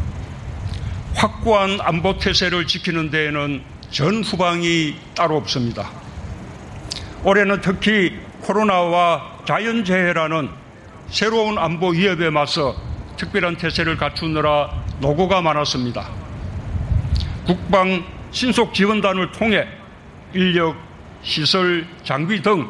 [1.15, 5.91] 확고한 안보 태세를 지키는 데에는 전 후방이 따로 없습니다.
[7.23, 10.49] 올해는 특히 코로나와 자연재해라는
[11.09, 12.88] 새로운 안보 위협에 맞서
[13.19, 16.07] 특별한 태세를 갖추느라 노고가 많았습니다.
[17.45, 19.67] 국방 신속 지원단을 통해
[20.33, 20.77] 인력,
[21.21, 22.69] 시설, 장비 등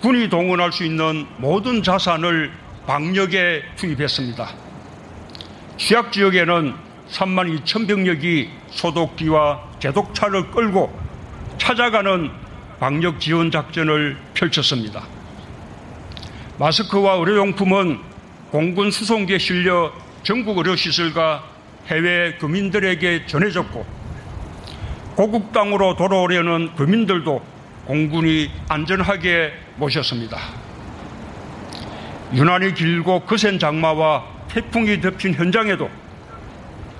[0.00, 2.50] 군이 동원할 수 있는 모든 자산을
[2.86, 4.48] 방역에 투입했습니다.
[5.76, 6.74] 취약 지역에는
[7.10, 10.98] 3만 2천 병력이 소독기와 제독차를 끌고
[11.58, 12.30] 찾아가는
[12.80, 15.02] 방역 지원 작전을 펼쳤습니다.
[16.58, 18.13] 마스크와 의료용품은
[18.54, 21.42] 공군 수송기에 실려 전국 의료시설과
[21.88, 23.84] 해외 교민들에게 전해졌고
[25.16, 27.44] 고국 땅으로 돌아오려는 교민들도
[27.86, 30.38] 공군이 안전하게 모셨습니다.
[32.32, 35.90] 유난히 길고 거센 장마와 태풍이 덮인 현장에도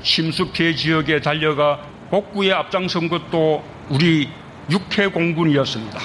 [0.03, 4.29] 심수 피해 지역에 달려가 복구에 앞장선 것도 우리
[4.69, 6.01] 육해 공군이었습니다.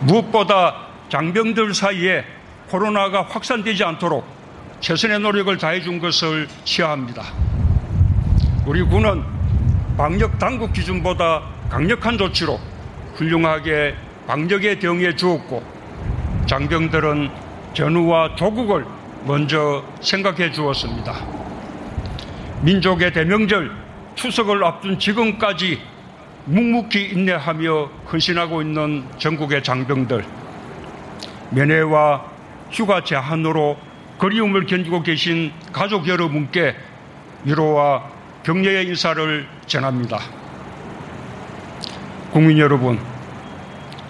[0.00, 2.36] 무엇보다 장병들 사이에
[2.68, 4.26] 코로나가 확산되지 않도록
[4.80, 7.24] 최선의 노력을 다해준 것을 시하합니다.
[8.66, 9.24] 우리 군은
[9.96, 12.60] 방역 당국 기준보다 강력한 조치로
[13.14, 13.94] 훌륭하게
[14.26, 15.62] 방역에 대응해 주었고
[16.46, 17.30] 장병들은
[17.72, 18.84] 전우와 조국을
[19.24, 21.14] 먼저 생각해 주었습니다.
[22.60, 23.70] 민족의 대명절
[24.14, 25.80] 추석을 앞둔 지금까지
[26.44, 30.24] 묵묵히 인내하며 헌신하고 있는 전국의 장병들
[31.50, 32.37] 면회와
[32.70, 33.76] 휴가 제한으로
[34.18, 36.74] 그리움을 견디고 계신 가족 여러분께
[37.44, 38.10] 위로와
[38.42, 40.18] 격려의 인사를 전합니다.
[42.32, 42.98] 국민 여러분,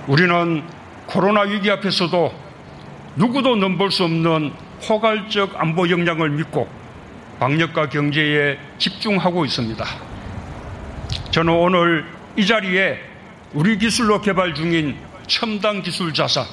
[0.06, 0.62] 우리는
[1.06, 2.34] 코로나 위기 앞에서도
[3.16, 4.52] 누구도 넘볼 수 없는
[4.86, 6.68] 포괄적 안보 역량을 믿고
[7.40, 9.84] 방역과 경제에 집중하고 있습니다.
[11.30, 12.04] 저는 오늘
[12.36, 12.98] 이 자리에
[13.52, 16.44] 우리 기술로 개발 중인 첨단 기술 자산,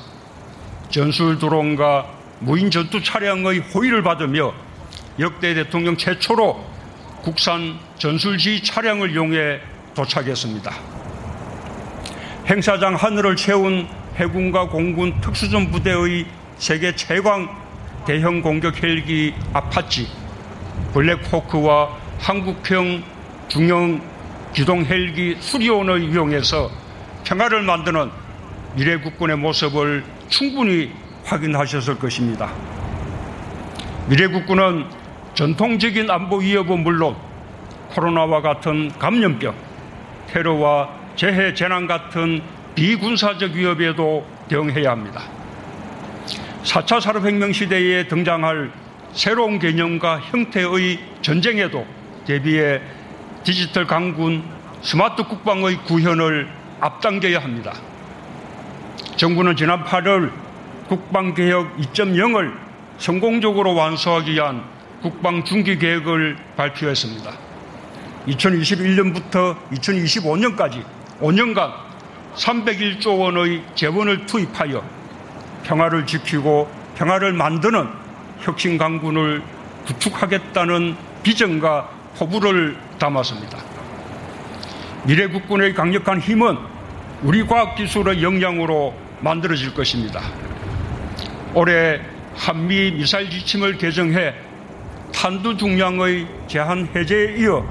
[0.90, 2.06] 전술 드론과
[2.40, 4.54] 무인 전투 차량의 호의를 받으며
[5.20, 6.64] 역대 대통령 최초로
[7.22, 9.60] 국산 전술지휘 차량을 이용해
[9.96, 10.72] 도착했습니다.
[12.48, 16.26] 행사장 하늘을 채운 해군과 공군 특수전 부대의
[16.58, 17.50] 세계 최강
[18.06, 20.08] 대형 공격 헬기 아파치,
[20.94, 23.04] 블랙호크와 한국형
[23.48, 24.02] 중형
[24.54, 26.70] 기동 헬기 수리온을 이용해서
[27.24, 28.12] 평화를 만드는
[28.76, 30.04] 미래 국군의 모습을
[30.36, 30.92] 충분히
[31.24, 32.52] 확인하셨을 것입니다.
[34.10, 34.86] 미래 국군은
[35.34, 37.16] 전통적인 안보 위협은 물론
[37.92, 39.56] 코로나와 같은 감염병,
[40.28, 42.42] 테러와 재해 재난 같은
[42.76, 45.24] 비군사적 위협에도 대응해야 합니다.
[46.64, 48.74] 4차 산업혁명 시대에 등장할
[49.14, 51.88] 새로운 개념과 형태의 전쟁에도
[52.28, 52.82] 대비해
[53.46, 54.44] 디지털 강군,
[54.82, 56.50] 스마트 국방의 구현을
[56.82, 57.74] 앞당겨야 합니다.
[59.18, 60.30] 정부는 지난 8월
[60.90, 62.54] 국방개혁 2.0을
[62.98, 64.64] 성공적으로 완수하기 위한
[65.02, 67.32] 국방 중기 계획을 발표했습니다.
[68.28, 70.84] 2021년부터 2025년까지
[71.22, 71.72] 5년간
[72.36, 74.84] 301조 원의 재원을 투입하여
[75.64, 77.88] 평화를 지키고 평화를 만드는
[78.42, 79.42] 혁신 강군을
[79.86, 83.60] 구축하겠다는 비전과 포부를 담았습니다.
[85.06, 86.58] 미래 국군의 강력한 힘은
[87.24, 90.22] 우리 과학기술의 역량으로 만들어질 것입니다.
[91.54, 92.02] 올해
[92.36, 94.34] 한미 미사일 지침을 개정해
[95.14, 97.66] 탄두 중량의 제한 해제에 이어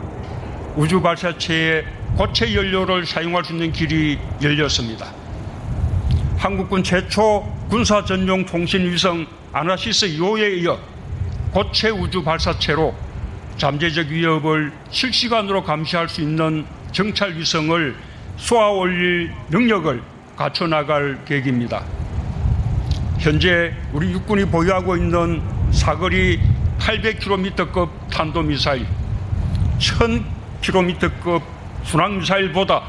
[0.76, 1.84] 우주 발사체의
[2.16, 5.12] 고체 연료를 사용할 수 있는 길이 열렸습니다.
[6.38, 10.78] 한국군 최초 군사 전용 통신 위성 아나시스 2호에 이어
[11.52, 12.94] 고체 우주 발사체로
[13.56, 17.94] 잠재적 위협을 실시간으로 감시할 수 있는 정찰 위성을
[18.36, 21.84] 쏘아 올릴 능력을 갖춰 나갈 계획입니다.
[23.18, 26.40] 현재 우리 육군이 보유하고 있는 사거리
[26.78, 28.86] 800km급 탄도미사일,
[29.78, 31.42] 1000km급
[31.84, 32.82] 순항미사일보다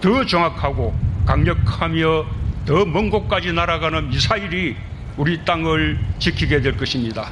[0.00, 0.94] 더 정확하고
[1.26, 2.24] 강력하며
[2.66, 4.76] 더 먼 곳까지 날아가는 미사일이
[5.16, 7.30] 우리 땅을 지키게 될 것입니다.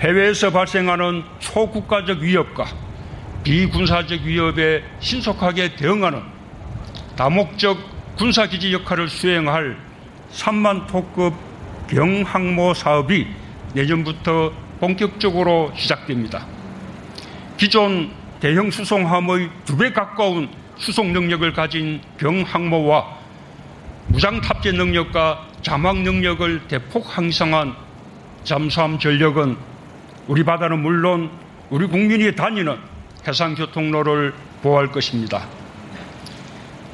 [0.00, 2.66] 해외에서 발생하는 초국가적 위협과
[3.44, 6.22] 비군사적 위협에 신속하게 대응하는
[7.16, 7.78] 다목적
[8.20, 9.78] 군사기지 역할을 수행할
[10.34, 11.32] 3만 토급
[11.88, 13.26] 경항모 사업이
[13.72, 16.44] 내년부터 본격적으로 시작됩니다.
[17.56, 23.06] 기존 대형 수송함의 두 배 가까운 수송 능력을 가진 경항모와
[24.08, 27.74] 무장 탑재 능력과 자막 능력을 대폭 향상한
[28.44, 29.56] 잠수함 전력은
[30.28, 31.30] 우리 바다는 물론
[31.70, 32.76] 우리 국민이 다니는
[33.26, 35.46] 해상 교통로를 보호할 것입니다.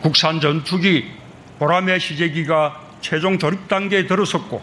[0.02, 1.15] 국산 전투기
[1.58, 4.60] 보람의 시제기가 최종 조립 단계에 들어섰고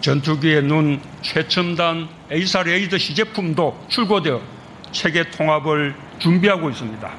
[0.00, 4.42] 전투기에 눈 최첨단 A사 레이더 시제품도 출고되어
[4.90, 7.10] 체계 통합을 준비하고 있습니다.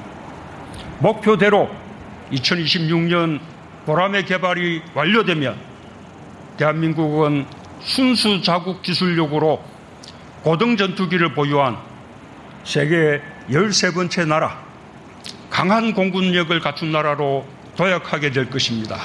[1.00, 1.70] 목표대로
[2.32, 3.40] 2026년
[3.86, 5.56] 보람의 개발이 완료되면
[6.56, 7.46] 대한민국은
[7.80, 9.62] 순수 자국 기술력으로
[10.42, 11.76] 고등 전투기를 보유한
[12.64, 14.62] 세계 13번째 나라,
[15.50, 19.00] 강한 공군력을 갖춘 나라로 도약하게 될 것입니다.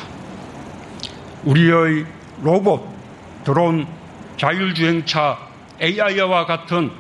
[1.44, 2.06] 우리의
[2.42, 2.88] 로봇,
[3.44, 3.88] 드론,
[4.38, 5.38] 자율주행차,
[5.82, 6.92] AI와 같은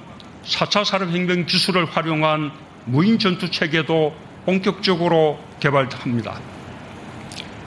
[0.45, 2.51] 4차 산업혁명 기술을 활용한
[2.85, 6.39] 무인 전투 체계도 본격적으로 개발합니다.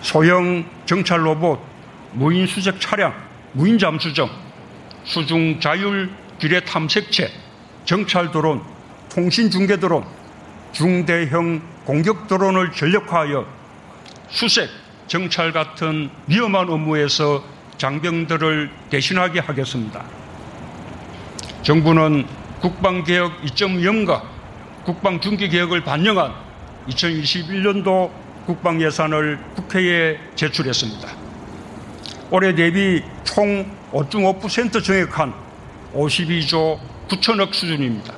[0.01, 1.61] 소형 정찰 로봇,
[2.13, 3.15] 무인 수색 차량,
[3.53, 4.29] 무인 잠수정,
[5.05, 7.31] 수중 자율 기뢰 탐색체,
[7.85, 8.63] 정찰 드론,
[9.15, 10.05] 통신 중계 드론,
[10.73, 13.62] 중대형 공격 드론을 전력화하여
[14.33, 14.71] 수색,
[15.09, 17.45] 정찰 같은 위험한 업무에서
[17.77, 20.05] 장병들을 대신하게 하겠습니다.
[21.63, 22.27] 정부는
[22.61, 24.23] 국방개혁 2.0과
[24.85, 26.33] 국방중기개혁을 반영한
[26.89, 28.11] 2021년도
[28.47, 31.09] 국방예산을 국회에 제출했습니다.
[32.31, 35.35] 올해 대비 총 5.5% 정액한
[35.95, 38.15] 52조 9천억 수준입니다.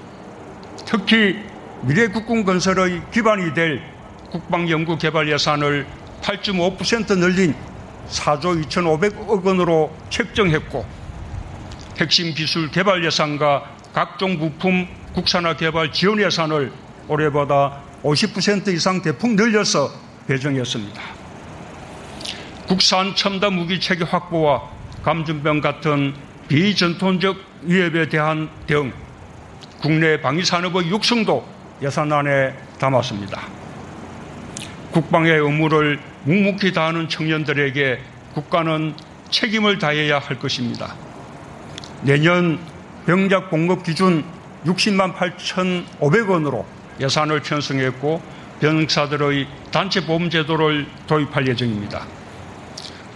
[0.87, 1.40] 특히
[1.83, 3.83] 미래 국군 건설의 기반이 될
[4.31, 5.87] 국방연구개발 예산을
[6.25, 7.55] 8.5% 늘린
[8.09, 10.85] 4조 2,500억 원으로 책정했고
[11.99, 16.73] 핵심 기술 개발 예산과 각종 부품 국산화 개발 지원 예산을
[17.09, 19.91] 올해보다 50% 이상 대폭 늘려서
[20.27, 21.01] 배정했습니다.
[22.67, 24.63] 국산 첨단 무기 체계 확보와
[25.03, 26.15] 감전병 같은
[26.49, 28.93] 비전통적 위협에 대한 대응,
[29.81, 31.47] 국내 방위 산업의 육성도
[31.83, 33.43] 예산 안에 담았습니다.
[34.93, 38.01] 국방의 의무를 묵묵히 다하는 청년들에게
[38.35, 38.95] 국가는
[39.31, 40.95] 책임을 다해야 할 것입니다.
[42.03, 42.59] 내년
[43.07, 44.25] 병작 공급 기준
[44.65, 46.65] 60만 8,500원으로
[47.01, 48.23] 예산을 편성했고
[48.61, 52.07] 병사들의 단체 보험 제도를 도입할 예정입니다.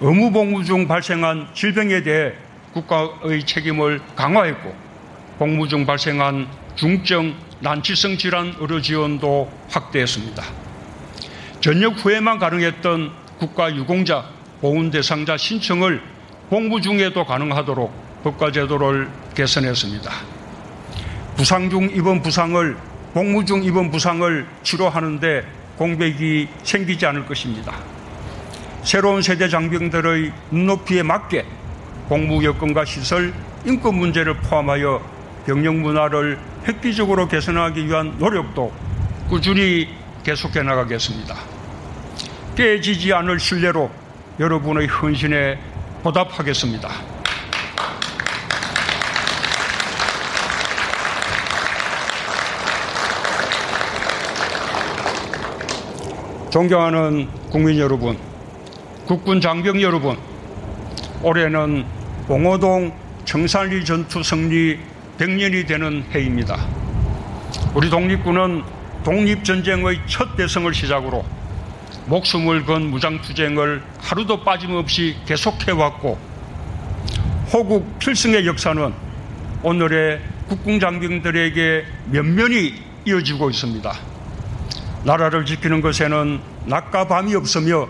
[0.00, 2.32] 의무 복무 중 발생한 질병에 대해
[2.72, 4.74] 국가의 책임을 강화했고
[5.38, 10.67] 복무 중 발생한 중증 난치성 질환 의료 지원도 확대했습니다.
[11.60, 14.24] 전역 후에만 가능했던 국가 유공자
[14.60, 16.00] 보훈 대상자 신청을
[16.50, 20.10] 복무 중에도 가능하도록 법과 제도를 개선했습니다.
[21.36, 22.76] 부상 중 입원 부상을
[23.12, 25.44] 복무 중 입원 부상을 치료하는데
[25.76, 27.74] 공백이 생기지 않을 것입니다.
[28.82, 31.44] 새로운 세대 장병들의 눈높이에 맞게
[32.08, 33.34] 공무 여건과 시설,
[33.66, 35.02] 인권 문제를 포함하여
[35.44, 38.72] 병력 문화를 획기적으로 개선하기 위한 노력도
[39.28, 41.34] 꾸준히 계속해 나가겠습니다.
[42.56, 43.90] 깨지지 않을 신뢰로
[44.40, 45.58] 여러분의 헌신에
[46.02, 46.90] 보답하겠습니다.
[56.50, 58.18] 존경하는 국민 여러분,
[59.06, 60.16] 국군 장병 여러분,
[61.22, 61.84] 올해는
[62.26, 62.92] 봉오동
[63.24, 64.78] 청산리 전투 승리
[65.18, 66.56] 100년이 되는 해입니다.
[67.74, 68.62] 우리 독립군은
[69.04, 71.24] 독립전쟁의 첫 대성을 시작으로
[72.06, 76.18] 목숨을 건 무장투쟁을 하루도 빠짐없이 계속해왔고
[77.52, 78.92] 호국 필승의 역사는
[79.62, 82.74] 오늘의 국궁장병들에게 면면이
[83.06, 83.92] 이어지고 있습니다.
[85.04, 87.88] 나라를 지키는 것에는 낮과 밤이 없으며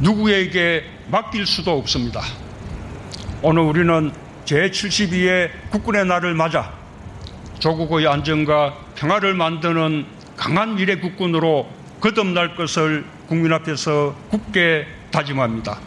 [0.00, 2.20] 누구에게 맡길 수도 없습니다.
[3.42, 4.12] 오늘 우리는
[4.44, 6.72] 제72의 국군의 날을 맞아
[7.58, 10.06] 조국의 안정과 평화를 만드는
[10.42, 15.78] 강한 미래 국군으로 거듭날 것을 국민 앞에서 굳게 다짐합니다.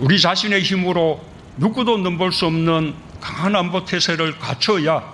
[0.00, 1.22] 우리 자신의 힘으로
[1.58, 5.04] 누구도 넘볼 수 없는 강한 안보 태세를 갖춰야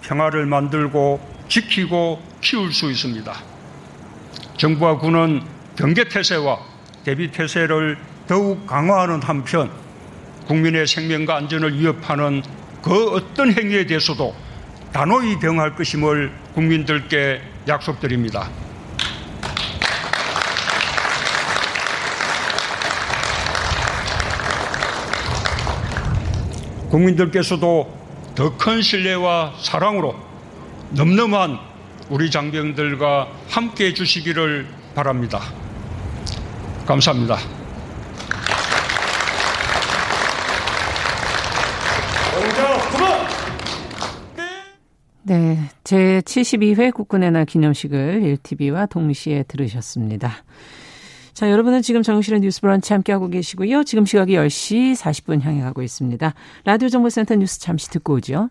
[0.00, 3.32] 평화를 만들고 지키고 키울 수 있습니다.
[4.56, 5.42] 정부와 군은
[5.76, 6.58] 경계 태세와
[7.04, 7.96] 대비 태세를
[8.26, 9.70] 더욱 강화하는 한편
[10.48, 12.42] 국민의 생명과 안전을 위협하는
[12.82, 14.34] 그 어떤 행위에 대해서도
[14.92, 18.48] 단호히 대응할 것임을 국민들께 약속드립니다.
[26.90, 28.02] 국민들께서도
[28.34, 30.14] 더 큰 신뢰와 사랑으로
[30.90, 31.58] 넘넘한
[32.10, 35.40] 우리 장병들과 함께 해주시기를 바랍니다.
[36.86, 37.61] 감사합니다.
[45.24, 50.32] 네, 제 72회 국군의 날 기념식을 1TV와 동시에 들으셨습니다.
[51.32, 53.84] 자, 여러분은 지금 정실의 뉴스 브런치 함께하고 계시고요.
[53.84, 56.34] 지금 시각이 10시 40분 향해 가고 있습니다.
[56.64, 58.50] 라디오 정보센터 뉴스 잠시 듣고 오죠.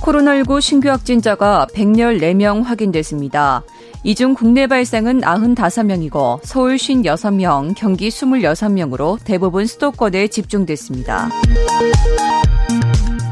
[0.00, 3.64] 코로나19 신규 확진자가 114명 확인됐습니다.
[4.04, 11.28] 이 중 국내 발생은 95명이고 서울 56명, 경기 26명으로 대부분 수도권에 집중됐습니다.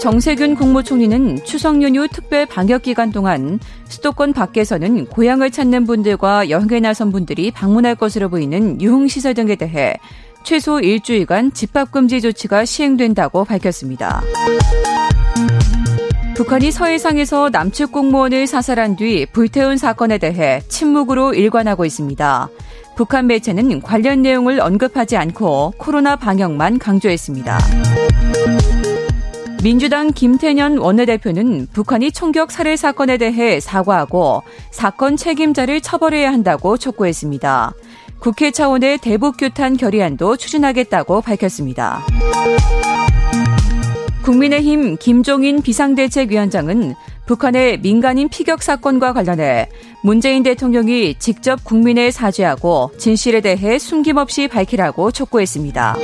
[0.04, 7.10] 정세균 국무총리는 추석 연휴 특별 방역 기간 동안 수도권 밖에서는 고향을 찾는 분들과 여행에 나선
[7.10, 9.94] 분들이 방문할 것으로 보이는 유흥시설 등에 대해
[10.42, 14.20] 최소 일주일간 집합금지 조치가 시행된다고 밝혔습니다.
[16.36, 22.50] 북한이 서해상에서 남측 공무원을 사살한 뒤 불태운 사건에 대해 침묵으로 일관하고 있습니다.
[22.94, 27.58] 북한 매체는 관련 내용을 언급하지 않고 코로나 방역만 강조했습니다.
[29.64, 37.72] 민주당 김태년 원내대표는 북한이 총격 살해 사건에 대해 사과하고 사건 책임자를 처벌해야 한다고 촉구했습니다.
[38.18, 42.04] 국회 차원의 대북 규탄 결의안도 추진하겠다고 밝혔습니다.
[44.22, 46.94] 국민의힘 김종인 비상대책위원장은
[47.24, 49.70] 북한의 민간인 피격 사건과 관련해
[50.02, 55.96] 문재인 대통령이 직접 국민에 사죄하고 진실에 대해 숨김없이 밝히라고 촉구했습니다.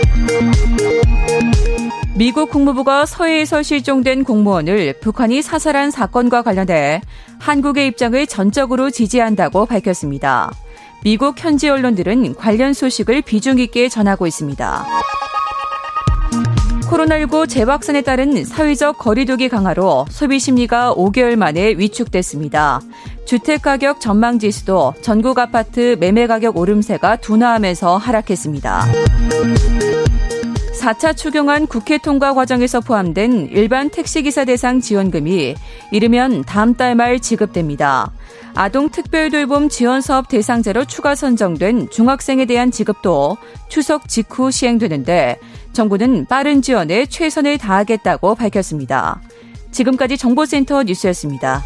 [2.14, 7.00] 미국 국무부가 서해에서 실종된 공무원을 북한이 사살한 사건과 관련해
[7.38, 10.50] 한국의 입장을 전적으로 지지한다고 밝혔습니다.
[11.02, 14.86] 미국 현지 언론들은 관련 소식을 비중 있게 전하고 있습니다.
[16.90, 22.80] 코로나19 재확산에 따른 사회적 거리두기 강화로 소비 심리가 5개월 만에 위축됐습니다.
[23.24, 28.86] 주택가격 전망 지수도 전국 아파트 매매 가격 오름세가 둔화하면서 하락했습니다.
[30.80, 35.54] 4차 추경안 국회 통과 과정에서 포함된 일반 택시기사 대상 지원금이
[35.90, 38.10] 이르면 다음 달 말 지급됩니다.
[38.54, 43.36] 아동 특별돌봄 지원 사업 대상자로 추가 선정된 중학생에 대한 지급도
[43.68, 45.38] 추석 직후 시행되는데
[45.72, 49.20] 정부는 빠른 지원에 최선을 다하겠다고 밝혔습니다.
[49.70, 51.62] 지금까지 정보센터 뉴스였습니다.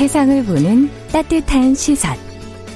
[0.00, 2.16] 세상을 보는 따뜻한 시선.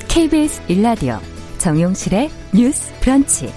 [0.09, 1.17] KBS 일라디오
[1.57, 3.51] 정용실의 뉴스 브런치.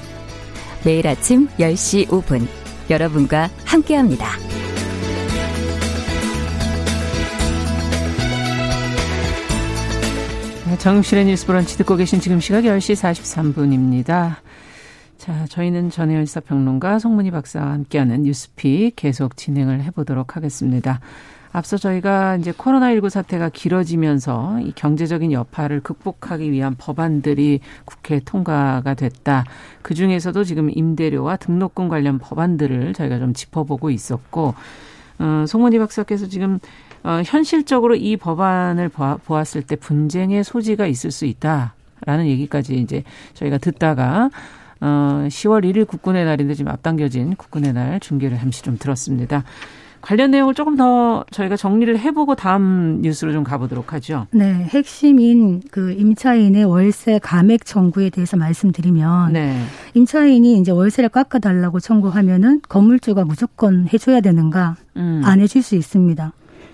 [0.86, 2.48] 매일 아침 10시 5분
[2.90, 4.26] 여러분과 함께합니다.
[10.68, 14.38] 네, 정용실의 뉴스 브런치 듣고 계신 지금 시각 10시 43분입니다.
[15.18, 21.02] 자, 저희는 전혜연 사평론가 송문희 박사와 함께하는 뉴스픽 계속 진행을 해보도록 하겠습니다.
[21.58, 29.44] 앞서 저희가 이제 코로나19 사태가 길어지면서 이 경제적인 여파를 극복하기 위한 법안들이 국회 통과가 됐다.
[29.82, 34.54] 그 중에서도 지금 임대료와 등록금 관련 법안들을 저희가 좀 짚어보고 있었고,
[35.18, 36.60] 어, 송문희 박사께서 지금
[37.04, 43.04] 어, 현실적으로 이 법안을 보았을 때 분쟁의 소지가 있을 수 있다라는 얘기까지 이제
[43.34, 44.30] 저희가 듣다가
[44.80, 49.44] 어, 10월 1일 국군의 날인데 지금 앞당겨진 국군의 날 중계를 잠시 좀 들었습니다.
[50.02, 54.28] 관련 내용을 조금 더 저희가 정리를 해보고 다음 뉴스로 좀 가보도록 하죠.
[54.32, 59.62] 네, 핵심인 그 임차인의 월세 감액 청구에 대해서 말씀드리면 네.
[59.94, 65.22] 임차인이 이제 월세를 깎아달라고 청구하면은 건물주가 무조건 해줘야 되는가 음.
[65.26, 66.32] 안 해줄 수 있습니다.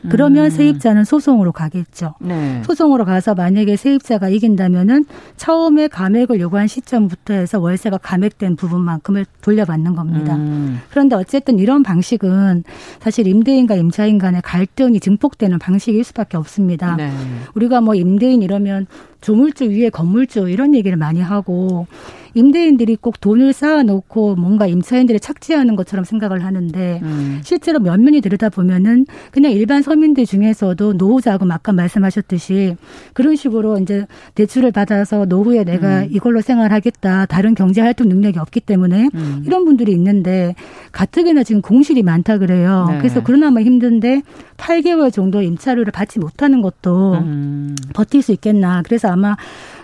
[0.10, 0.50] 그러면 음.
[0.50, 2.16] 세입자는 소송으로 가겠죠.
[2.20, 2.62] 네.
[2.66, 5.06] 소송으로 가서 만약에 세입자가 이긴다면은
[5.38, 10.36] 처음에 감액을 요구한 시점부터 해서 월세가 감액된 부분만큼을 돌려받는 겁니다.
[10.36, 10.80] 음.
[10.90, 12.64] 그런데 어쨌든 이런 방식은
[13.00, 16.96] 사실 임대인과 임차인 간의 갈등이 증폭되는 방식일 수밖에 없습니다.
[16.96, 17.12] 네.
[17.56, 18.88] 우리가 뭐 임대인 이러면
[19.22, 21.88] 조물주 위에 건물주 이런 얘기를 많이 하고
[22.34, 27.42] 임대인들이 꼭 돈을 쌓아놓고 뭔가 임차인들을 착취하는 것처럼 생각을 하는데 음.
[27.44, 32.76] 실제로 면면이 들여다 보면은 그냥 일반 서민들 중에서도 노후자금 아까 말씀하셨듯이
[33.14, 34.06] 그런 식으로 이제
[34.36, 36.08] 대출을 받아서 노후에 내가 음.
[36.10, 39.44] 이걸로 생활하겠다 다른 경제 활동 능력이 없기 때문에 음.
[39.46, 40.56] 이런 분들이 있는데
[40.92, 42.88] 가뜩이나 지금 공실이 많다 그래요.
[42.90, 42.98] 네.
[42.98, 44.22] 그래서 그러나마 힘든데
[44.58, 47.76] 8개월 정도 임차료를 받지 못하는 것도 음.
[47.94, 48.82] 버틸 수 있겠나.
[48.84, 49.36] 그래서 아마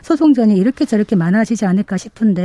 [0.02, 2.39] 소송전이 이렇게 저렇게 많아지지 않을까 싶은데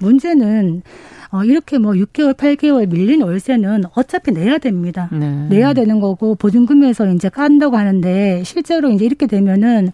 [0.00, 0.82] 문제는
[1.30, 5.08] 어, 이렇게 뭐 6개월, 8개월 밀린 월세는 어차피 내야 됩니다.
[5.12, 5.46] 네.
[5.50, 9.92] 내야 되는 거고 보증금에서 이제 깐다고 하는데 실제로 이제 이렇게 되면은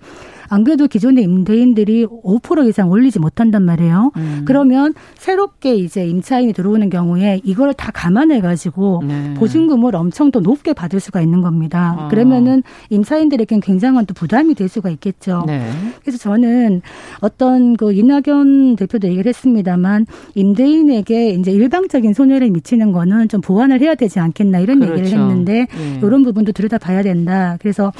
[0.48, 4.12] 안 그래도 기존의 임대인들이 5% 이상 올리지 못한단 말이에요.
[4.16, 4.42] 음.
[4.44, 9.34] 그러면 새롭게 이제 임차인이 들어오는 경우에 이걸 다 감안해 가지고 네.
[9.34, 11.96] 보증금을 엄청 더 높게 받을 수가 있는 겁니다.
[11.98, 12.08] 아.
[12.08, 15.44] 그러면은 임차인들에겐 굉장한 또 부담이 될 수가 있겠죠.
[15.46, 15.68] 네.
[16.02, 16.82] 그래서 저는
[17.20, 23.94] 어떤 그 이낙연 대표도 얘기를 했습니다만 임대인에게 이제 일방적인 손해를 미치는 거는 좀 보완을 해야
[23.94, 24.98] 되지 않겠나 이런 그렇죠.
[25.00, 26.00] 얘기를 했는데 네.
[26.02, 27.56] 이런 부분도 들여다봐야 된다.
[27.60, 27.92] 그래서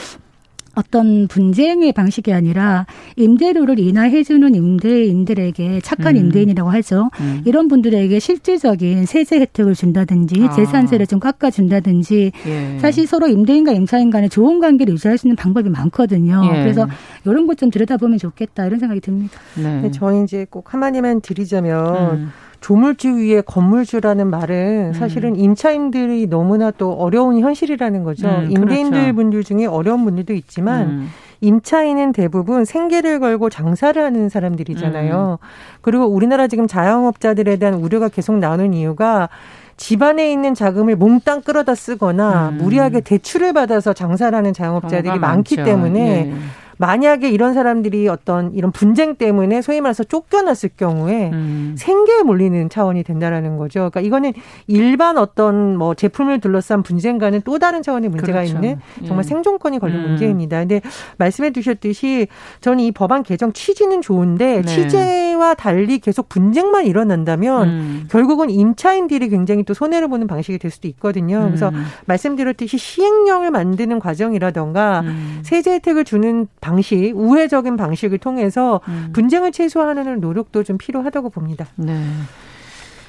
[0.74, 6.20] 어떤 분쟁의 방식이 아니라 임대료를 인하해주는 임대인들에게 착한 음.
[6.26, 7.10] 임대인이라고 하죠.
[7.20, 7.42] 음.
[7.44, 10.52] 이런 분들에게 실질적인 세제 혜택을 준다든지 아.
[10.54, 12.78] 재산세를 좀 깎아준다든지 예.
[12.78, 16.42] 사실 서로 임대인과 임차인 간에 좋은 관계를 유지할 수 있는 방법이 많거든요.
[16.52, 16.62] 예.
[16.62, 16.86] 그래서
[17.24, 19.38] 이런 것 좀 들여다보면 좋겠다 이런 생각이 듭니다.
[19.56, 19.88] 네.
[19.92, 22.32] 저희 이제 꼭 한마디만 드리자면 음.
[22.64, 24.92] 조물주 위에 건물주라는 말은 음.
[24.94, 28.26] 사실은 임차인들이 너무나 또 어려운 현실이라는 거죠.
[28.26, 29.14] 음, 임대인들 그렇죠.
[29.16, 31.08] 분들 중에 어려운 분들도 있지만 음.
[31.42, 35.38] 임차인은 대부분 생계를 걸고 장사를 하는 사람들이잖아요.
[35.42, 35.46] 음.
[35.82, 39.28] 그리고 우리나라 지금 자영업자들에 대한 우려가 계속 나오는 이유가
[39.76, 42.56] 집안에 있는 자금을 몽땅 끌어다 쓰거나 음.
[42.56, 45.70] 무리하게 대출을 받아서 장사를 하는 자영업자들이 많기 많죠.
[45.70, 46.34] 때문에 예.
[46.78, 51.74] 만약에 이런 사람들이 어떤 이런 분쟁 때문에 소위 말해서 쫓겨났을 경우에 음.
[51.78, 53.90] 생계에 몰리는 차원이 된다라는 거죠.
[53.90, 54.32] 그러니까 이거는
[54.66, 58.54] 일반 어떤 뭐 제품을 둘러싼 분쟁과는 또 다른 차원의 문제가 그렇죠.
[58.54, 59.28] 있는 정말 예.
[59.28, 60.08] 생존권이 걸린 음.
[60.08, 60.58] 문제입니다.
[60.58, 60.80] 근데
[61.18, 62.28] 말씀해 주셨듯이
[62.60, 64.62] 저는 이 법안 개정 취지는 좋은데 네.
[64.62, 68.06] 취재와 달리 계속 분쟁만 일어난다면 음.
[68.10, 71.44] 결국은 임차인들이 굉장히 또 손해를 보는 방식이 될 수도 있거든요.
[71.46, 71.84] 그래서 음.
[72.06, 75.40] 말씀드렸듯이 시행령을 만드는 과정이라던가 음.
[75.42, 79.10] 세제 혜택을 주는 방식, 우회적인 방식을 통해서 음.
[79.12, 81.66] 분쟁을 최소화하는 노력도 좀 필요하다고 봅니다.
[81.76, 82.02] 네.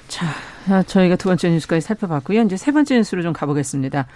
[0.10, 0.26] 자,
[0.86, 2.42] 저희가 두 번째 뉴스까지 살펴봤고요.
[2.42, 4.08] 이제 세 번째 뉴스로 좀 가보겠습니다.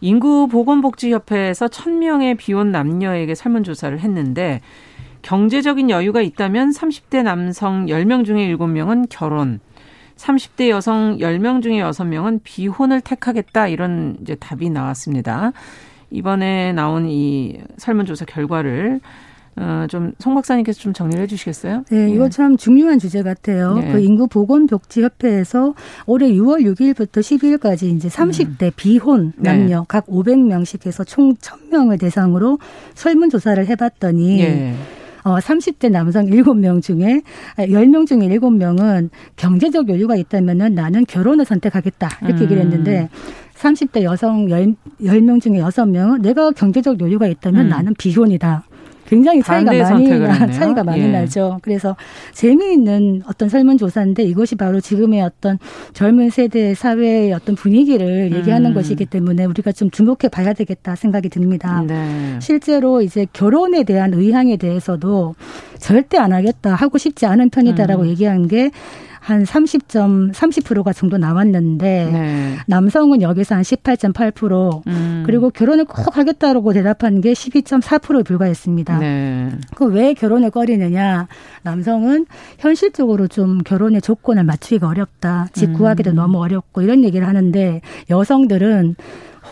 [0.00, 4.62] 인구보건복지협회에서 1000명의 비혼 남녀에게 설문조사를 했는데
[5.22, 9.60] 경제적인 여유가 있다면 30대 남성 10명 중에 7명은 결혼,
[10.16, 15.52] 30대 여성 10명 중에 6명은 비혼을 택하겠다 이런 이제 답이 나왔습니다.
[16.10, 19.00] 이번에 나온 이 설문조사 결과를
[19.60, 21.84] 어, 좀, 송 박사님께서 좀 정리를 해 주시겠어요?
[21.90, 22.28] 네, 이거 예.
[22.28, 23.74] 참 중요한 주제 같아요.
[23.74, 23.92] 네.
[23.92, 25.74] 그 인구 보건 복지 협회에서
[26.06, 28.70] 올해 6월 6일부터 12일까지 이제 30대 음.
[28.76, 29.50] 비혼 네.
[29.50, 29.84] 남녀 네.
[29.88, 32.58] 각 500명씩 해서 총 1000명을 대상으로
[32.94, 34.74] 설문 조사를 해봤더니 예.
[35.24, 37.22] 어, 30대 남성 7명 중에
[37.58, 42.08] 10명 중에 7명은 경제적 여유가 있다면은 나는 결혼을 선택하겠다.
[42.22, 42.42] 이렇게 음.
[42.44, 43.08] 얘기를 했는데
[43.58, 47.68] 30대 여성 10, 10명 중에 6명은 내가 경제적 여유가 있다면 음.
[47.68, 48.64] 나는 비혼이다.
[49.08, 51.08] 굉장히 차이가 많이 차이가 많이 예.
[51.08, 51.58] 나죠.
[51.62, 51.96] 그래서
[52.34, 55.58] 재미있는 어떤 설문조사인데 이것이 바로 지금의 어떤
[55.94, 58.74] 젊은 세대 사회의 어떤 분위기를 얘기하는 음.
[58.74, 61.82] 것이기 때문에 우리가 좀 주목해 봐야 되겠다 생각이 듭니다.
[61.86, 62.38] 네.
[62.42, 65.34] 실제로 이제 결혼에 대한 의향에 대해서도
[65.78, 68.08] 절대 안 하겠다 하고 싶지 않은 편이다라고 음.
[68.08, 68.70] 얘기한 게
[69.20, 72.56] 한 30점 30%가 정도 나왔는데 네.
[72.66, 75.22] 남성은 여기서 한 18.8% 음.
[75.26, 78.98] 그리고 결혼을 꼭 하겠다라고 대답한 게 12.4%에 불과했습니다.
[78.98, 79.50] 네.
[79.74, 81.28] 그왜 결혼을 꺼리느냐?
[81.62, 82.26] 남성은
[82.58, 85.48] 현실적으로 좀 결혼의 조건을 맞추기가 어렵다.
[85.52, 86.16] 집 구하기도 음.
[86.16, 88.96] 너무 어렵고 이런 얘기를 하는데 여성들은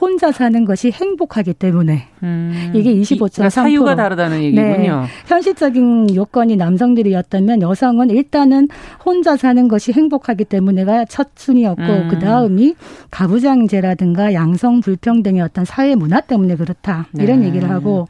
[0.01, 2.73] 혼자 사는 것이 행복하기 때문에 음.
[2.75, 5.01] 이게 25.3% 그러니까 사유가 다르다는 얘기군요.
[5.01, 5.07] 네.
[5.27, 8.69] 현실적인 요건이 남성들이었다면 여성은 일단은
[9.05, 12.09] 혼자 사는 것이 행복하기 때문에가 첫 순위였고 음.
[12.11, 12.75] 그 다음이
[13.11, 17.47] 가부장제라든가 양성 불평등의 어떤 사회 문화 때문에 그렇다 이런 네.
[17.47, 18.09] 얘기를 하고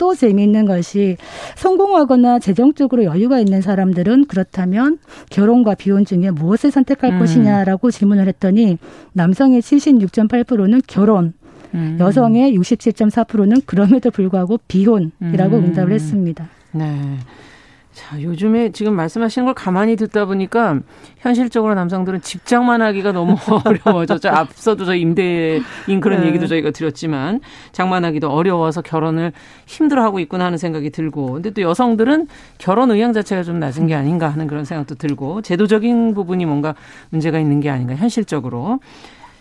[0.00, 1.18] 또 재미있는 것이
[1.56, 4.98] 성공하거나 재정적으로 여유가 있는 사람들은 그렇다면
[5.28, 7.18] 결혼과 비혼 중에 무엇을 선택할 음.
[7.18, 8.78] 것이냐라고 질문을 했더니
[9.12, 11.34] 남성의 76.8%는 결혼,
[11.74, 11.98] 음.
[12.00, 15.64] 여성의 67.4%는 그럼에도 불구하고 비혼이라고 음.
[15.64, 16.48] 응답을 했습니다.
[16.72, 17.18] 네.
[17.92, 20.78] 자, 요즘에 지금 말씀하시는 걸 가만히 듣다 보니까
[21.18, 24.28] 현실적으로 남성들은 직장만 하기가 너무 어려워졌죠.
[24.28, 26.28] 앞서도 저 임대인 그런 네.
[26.28, 27.40] 얘기도 저희가 드렸지만
[27.72, 29.32] 장만하기도 어려워서 결혼을
[29.66, 32.28] 힘들어하고 있구나 하는 생각이 들고 근데 또 여성들은
[32.58, 36.74] 결혼 의향 자체가 좀 낮은 게 아닌가 하는 그런 생각도 들고 제도적인 부분이 뭔가
[37.10, 38.78] 문제가 있는 게 아닌가 현실적으로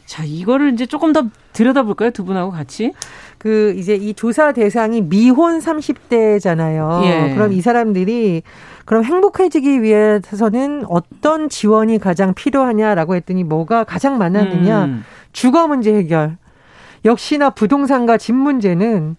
[0.09, 2.09] 자, 이거를 이제 조금 더 들여다볼까요?
[2.09, 2.93] 두 분하고 같이?
[3.37, 7.03] 그 이제 이 조사 대상이 미혼 30대잖아요.
[7.03, 7.35] 예.
[7.35, 8.41] 그럼 이 사람들이
[8.85, 14.85] 그럼 행복해지기 위해서는 어떤 지원이 가장 필요하냐라고 했더니 뭐가 가장 많았느냐?
[14.85, 15.05] 음.
[15.31, 16.37] 주거 문제 해결.
[17.05, 19.15] 역시나 부동산과 집 문제는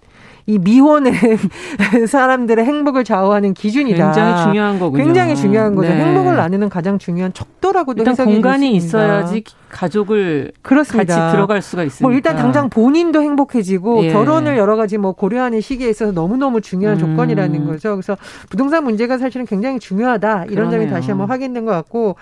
[0.46, 1.12] 이 미혼의
[2.08, 4.06] 사람들의 행복을 좌우하는 기준이다.
[4.06, 5.04] 굉장히 중요한 거군요.
[5.04, 5.88] 굉장히 중요한 거죠.
[5.90, 6.04] 네.
[6.04, 11.16] 행복을 나누는 가장 중요한 척도라고도 일단 공간이 있어야지 가족을 그렇습니다.
[11.16, 12.06] 같이 들어갈 수가 있습니다.
[12.06, 14.12] 뭐 일단 당장 본인도 행복해지고 예.
[14.12, 16.98] 결혼을 여러 가지 뭐 고려하는 시기에 있어서 너무너무 중요한 음.
[17.00, 17.96] 조건이라는 거죠.
[17.96, 18.16] 그래서
[18.48, 20.44] 부동산 문제가 사실은 굉장히 중요하다.
[20.46, 20.80] 이런 그러네요.
[20.80, 22.16] 점이 다시 한번 확인된 것 같고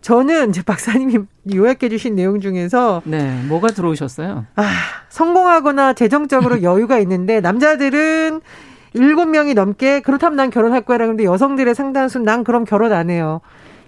[0.00, 1.18] 저는 이제 박사님이
[1.54, 4.46] 요약해 주신 내용 중에서 네, 뭐가 들어오셨어요?
[4.56, 4.64] 아,
[5.08, 8.40] 성공하거나 재정적으로 여유가 있는데 남자들은
[8.94, 13.40] 일곱 명이 넘게 그렇다면 난 결혼할 거야 라는데 여성들의 상당수는 난 그럼 결혼 안 해요.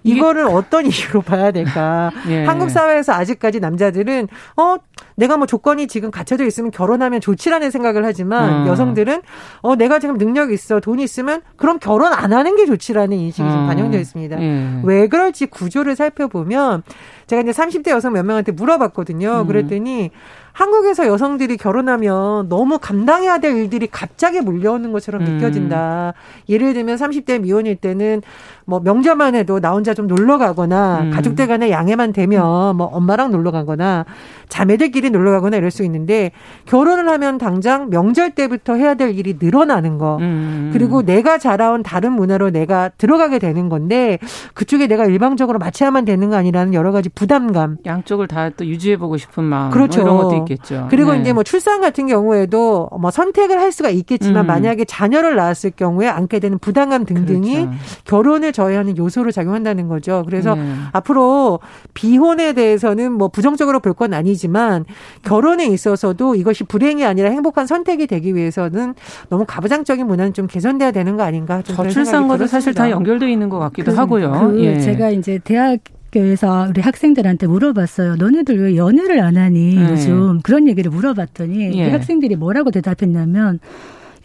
[0.05, 2.11] 이거를 어떤 이유로 봐야 될까?
[2.29, 2.45] 예.
[2.45, 4.27] 한국 사회에서 아직까지 남자들은
[4.57, 4.77] 어
[5.15, 8.67] 내가 뭐 조건이 지금 갖춰져 있으면 결혼하면 좋지라는 생각을 하지만 어.
[8.67, 9.21] 여성들은
[9.61, 13.51] 어 내가 지금 능력이 있어 돈이 있으면 그럼 결혼 안 하는 게 좋지라는 인식이 어.
[13.51, 14.41] 좀 반영되어 있습니다.
[14.41, 14.81] 예.
[14.83, 16.83] 왜 그럴지 구조를 살펴보면
[17.27, 19.41] 제가 이제 30대 여성 몇 명한테 물어봤거든요.
[19.41, 19.47] 음.
[19.47, 20.11] 그랬더니
[20.59, 25.33] 한국에서 여성들이 결혼하면 너무 감당해야 될 일들이 갑자기 몰려오는 것처럼 음.
[25.33, 26.13] 느껴진다.
[26.47, 28.21] 예를 들면 30대 미혼일 때는
[28.63, 31.11] 뭐 명절만 해도 나 혼자 좀 놀러 가거나 음.
[31.11, 34.05] 가족들 간에 양해만 되면 뭐 엄마랑 놀러 가거나
[34.47, 36.31] 자매들끼리 놀러 가거나 이럴 수 있는데
[36.65, 40.17] 결혼을 하면 당장 명절 때부터 해야 될 일이 늘어나는 거.
[40.21, 40.69] 음.
[40.71, 44.19] 그리고 내가 자라온 다른 문화로 내가 들어가게 되는 건데
[44.53, 47.77] 그쪽에 내가 일방적으로 맞춰야만 되는 거 아니라는 여러 가지 부담감.
[47.85, 49.71] 양쪽을 다 또 유지해 보고 싶은 마음.
[49.71, 50.01] 그렇죠.
[50.01, 50.87] 뭐 이런 것도 있겠죠.
[50.89, 51.21] 그리고 네.
[51.21, 54.47] 이제 뭐 출산 같은 경우에도 뭐 선택을 할 수가 있겠지만 음.
[54.47, 57.71] 만약에 자녀를 낳았을 경우에 안게 되는 부담감 등등이 그렇죠.
[58.05, 60.23] 결혼을 저해하는 요소로 작용한다는 거죠.
[60.25, 60.73] 그래서 네.
[60.91, 61.59] 앞으로
[61.93, 64.83] 비혼에 대해서는 뭐 부정적으로 볼 건 아니지만
[65.23, 68.93] 결혼에 있어서도 이것이 불행이 아니라 행복한 선택이 되기 위해서는
[69.29, 71.61] 너무 가부장적인 문화는 좀 개선돼야 되는 거 아닌가?
[71.61, 74.31] 저출산과도 사실 다 연결돼 있는 것 같기도 그, 하고요.
[74.51, 74.79] 그 예.
[74.79, 75.79] 제가 이제 대학
[76.15, 78.15] 학교에서 우리 학생들한테 물어봤어요.
[78.15, 79.75] 너네들 왜 연애를 안 하니?
[79.75, 79.89] 네.
[79.91, 81.89] 요즘 그런 얘기를 물어봤더니 예.
[81.89, 83.59] 학생들이 뭐라고 대답했냐면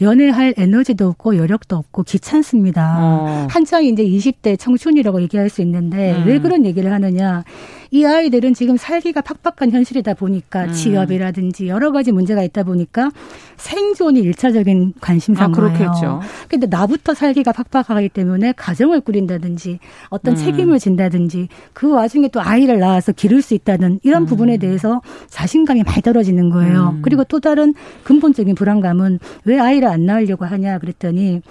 [0.00, 2.96] 연애할 에너지도 없고 여력도 없고 귀찮습니다.
[2.98, 3.46] 어.
[3.50, 6.24] 한창 이제 20대 청춘이라고 얘기할 수 있는데 음.
[6.26, 7.44] 왜 그런 얘기를 하느냐?
[7.90, 10.72] 이 아이들은 지금 살기가 팍팍한 현실이다 보니까 음.
[10.72, 13.10] 취업이라든지 여러 가지 문제가 있다 보니까
[13.56, 16.20] 생존이 일차적인 관심사인 아, 거예요.
[16.48, 20.36] 근데 나부터 살기가 팍팍하기 때문에 가정을 꾸린다든지 어떤 음.
[20.36, 24.26] 책임을 진다든지 그 와중에 또 아이를 낳아서 기를 수 있다는 이런 음.
[24.26, 26.94] 부분에 대해서 자신감이 많이 떨어지는 거예요.
[26.96, 27.02] 음.
[27.02, 27.74] 그리고 또 다른
[28.04, 31.42] 근본적인 불안감은 왜 아이를 안 낳으려고 하냐 그랬더니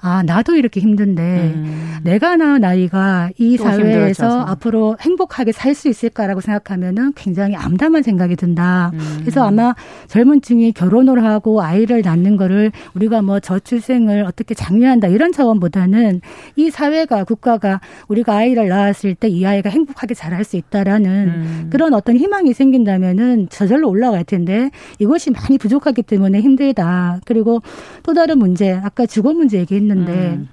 [0.00, 1.96] 아, 나도 이렇게 힘든데 음.
[2.04, 4.40] 내가 낳은 아이가 이 사회에서 힘들어져서.
[4.42, 8.92] 앞으로 행복하게 살 수 있을까라고 생각하면은 굉장히 암담한 생각이 든다.
[8.94, 9.16] 음.
[9.20, 9.74] 그래서 아마
[10.08, 16.22] 젊은 층이 결혼을 하고 아이를 낳는 거를 우리가 뭐 저출생을 어떻게 장려한다 이런 차원보다는
[16.56, 21.66] 이 사회가 국가가 우리가 아이를 낳았을 때 이 아이가 행복하게 자랄 수 있다라는 음.
[21.70, 27.20] 그런 어떤 희망이 생긴다면은 저절로 올라갈 텐데 이것이 많이 부족하기 때문에 힘들다.
[27.26, 27.60] 그리고
[28.02, 30.48] 또 다른 문제 아까 주거 문제 얘기했는데 했는데 음.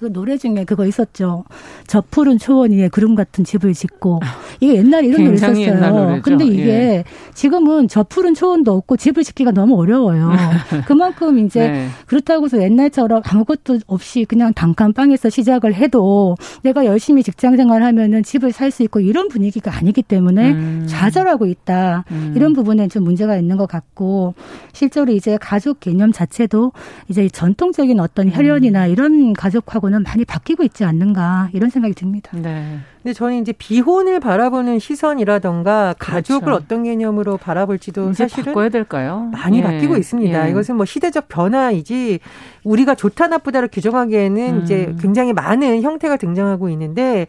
[0.00, 1.44] 그 노래 중에 그거 있었죠.
[1.86, 4.20] 저 푸른 초원 위에 구름 같은 집을 짓고
[4.60, 6.22] 이게 옛날에 이런 노래 있었어요.
[6.22, 7.04] 근데 이게 예.
[7.34, 10.32] 지금은 저 푸른 초원도 없고 집을 짓기가 너무 어려워요.
[10.88, 11.88] 그만큼 이제 네.
[12.06, 18.70] 그렇다고 해서 옛날처럼 아무것도 없이 그냥 단칸방에서 시작을 해도 내가 열심히 직장 생활하면은 집을 살
[18.70, 20.86] 수 있고 이런 분위기가 아니기 때문에 음.
[20.88, 22.04] 좌절하고 있다.
[22.12, 22.32] 음.
[22.36, 24.34] 이런 부분에 좀 문제가 있는 것 같고
[24.72, 26.70] 실제로 이제 가족 개념 자체도
[27.08, 28.90] 이제 전통적인 어떤 혈연이나 음.
[28.92, 32.30] 이런 가족하고 하고는 많이 바뀌고 있지 않는가 이런 생각이 듭니다.
[32.34, 32.78] 네.
[33.02, 36.64] 근데 저는 이제 비혼을 바라보는 시선이라던가 가족을 그렇죠.
[36.64, 39.28] 어떤 개념으로 바라볼지도 사실은 바꿔야 될까요?
[39.32, 39.62] 많이 예.
[39.62, 40.46] 바뀌고 있습니다.
[40.46, 40.50] 예.
[40.50, 42.20] 이것은 뭐 시대적 변화이지
[42.64, 44.62] 우리가 좋다 나쁘다를 규정하기에는 음.
[44.62, 47.26] 이제 굉장히 많은 형태가 등장하고 있는데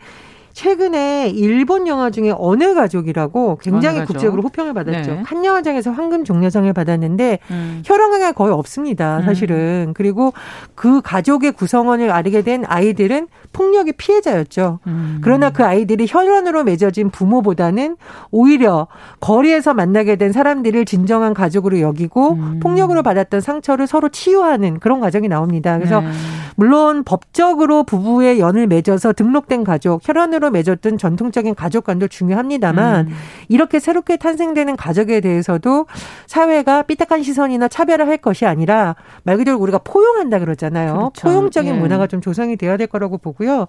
[0.54, 5.12] 최근에 일본 영화 중에 어느 가족이라고 굉장히 어느 국제적으로 호평을 받았죠.
[5.12, 5.22] 네.
[5.26, 7.82] 한 영화장에서 황금 종려상을 받았는데 음.
[7.86, 9.18] 혈흔가 거의 없습니다.
[9.18, 9.26] 음.
[9.26, 9.86] 사실은.
[9.90, 9.94] 음.
[9.94, 10.34] 그리고
[10.76, 14.80] 그 가족의 구성원을 알게 된 아이들은 폭력의 피해자였죠.
[14.88, 15.20] 음.
[15.22, 17.98] 그러나 그 아이들이 혈연으로 맺어진 부모보다는
[18.32, 18.88] 오히려
[19.20, 22.60] 거리에서 만나게 된 사람들을 진정한 가족으로 여기고 음.
[22.62, 25.78] 폭력으로 받았던 상처를 서로 치유하는 그런 과정이 나옵니다.
[25.78, 26.08] 그래서 네.
[26.56, 33.14] 물론 법적으로 부부의 연을 맺어서 등록된 가족, 혈연으로 맺었던 전통적인 가족관도 중요합니다만 음.
[33.48, 35.86] 이렇게 새롭게 탄생되는 가족에 대해서도
[36.28, 40.94] 사회가 삐딱한 시선이나 차별을 할 것이 아니라 말 그대로 우리가 포용한다 그러잖아요.
[40.94, 41.28] 그렇죠.
[41.28, 41.80] 포용적인 예.
[41.80, 43.68] 문화가 좀 조성이 돼야 될 거라고 보고요.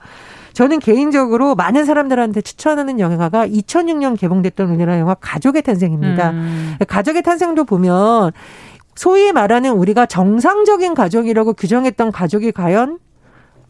[0.53, 6.31] 저는 개인적으로 많은 사람들한테 추천하는 영화가 2006년 개봉됐던 우리나라 영화 가족의 탄생입니다.
[6.31, 6.77] 음.
[6.87, 8.33] 가족의 탄생도 보면
[8.95, 12.99] 소위 말하는 우리가 정상적인 가족이라고 규정했던 가족이 과연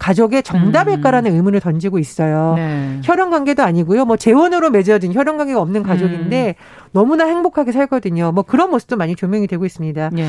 [0.02, 1.36] 가족의 정답일까라는 음.
[1.36, 2.54] 의문을 던지고 있어요.
[2.56, 3.00] 네.
[3.04, 4.04] 혈연 관계도 아니고요.
[4.04, 6.88] 뭐 재혼으로 맺어진 혈연 관계가 없는 가족인데 음.
[6.90, 8.32] 너무나 행복하게 살거든요.
[8.32, 10.10] 뭐 그런 모습도 많이 조명이 되고 있습니다.
[10.12, 10.26] 네.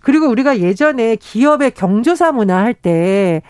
[0.00, 3.42] 그리고 우리가 예전에 기업의 경조사 문화 할 때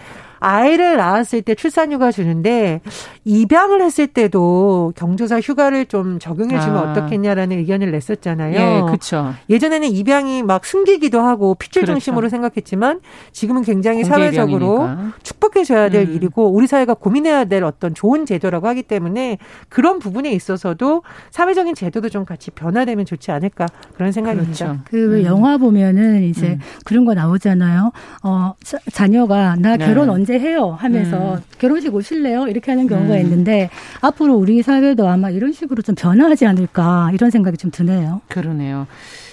[0.43, 2.81] 아이를 낳았을 때 출산휴가 주는데
[3.25, 6.91] 입양을 했을 때도 경조사 휴가를 좀 적용해 주면 아.
[6.91, 8.55] 어떻겠냐라는 의견을 냈었잖아요.
[8.55, 9.35] 예, 그렇죠.
[9.49, 11.93] 예전에는 입양이 막 숨기기도 하고 핏줄 그렇죠.
[11.93, 14.89] 중심으로 생각했지만 지금은 굉장히 사회적으로
[15.23, 16.15] 축복해 줘야 될 음.
[16.15, 19.39] 일이고 우리 사회가 고민해야 될 어떤 좋은 제도라고 하기 때문에
[19.69, 24.53] 그런 부분에 있어서도 사회적인 제도도 좀 같이 변화되면 좋지 않을까 그런 생각입니다.
[24.53, 24.81] 그렇죠.
[24.85, 25.25] 그 음.
[25.25, 26.61] 영화 보면은 이제 음.
[26.85, 27.93] 그런 거 나오잖아요.
[28.25, 28.55] 어
[28.93, 30.13] 자녀가 나 결혼 네.
[30.13, 31.41] 언제 언제 해요 하면서 음.
[31.59, 32.49] 결혼식 오실래요?
[32.49, 33.21] 이렇게 하는 경우가 음.
[33.21, 33.69] 있는데
[34.01, 38.23] 앞으로 우리 사회도 아마 이런 식으로 좀 변화하지 않을까 이런 생각이 좀 드네요.
[38.29, 38.87] 그러네요.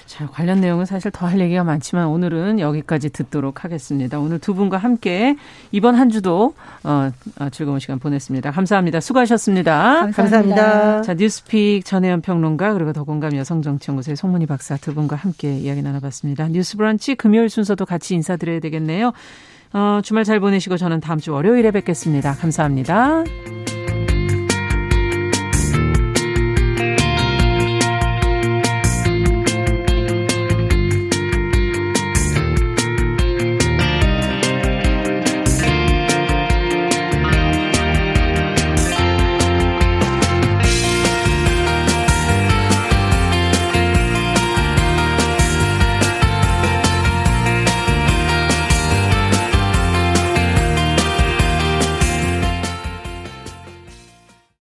[0.06, 4.20] 자, 관련 내용은 사실 더 할 얘기가 많지만 오늘은 여기까지 듣도록 하겠습니다.
[4.20, 5.38] 오늘 두 분과 함께
[5.72, 8.50] 이번 한 주도 어, 어 즐거운 시간 보냈습니다.
[8.50, 9.00] 감사합니다.
[9.00, 9.72] 수고하셨습니다.
[10.12, 10.56] 감사합니다.
[10.56, 11.02] 감사합니다.
[11.04, 16.48] 자, 뉴스픽 전혜연 평론가 그리고 더공감 여성정치연구소의 송문희 박사 두 분과 함께 이야기 나눠봤습니다.
[16.48, 19.14] 뉴스브런치 금요일 순서도 같이 인사드려야 되겠네요.
[19.74, 22.34] 어, 주말 잘 보내시고 저는 다음 주 월요일에 뵙겠습니다.
[22.36, 23.24] 감사합니다.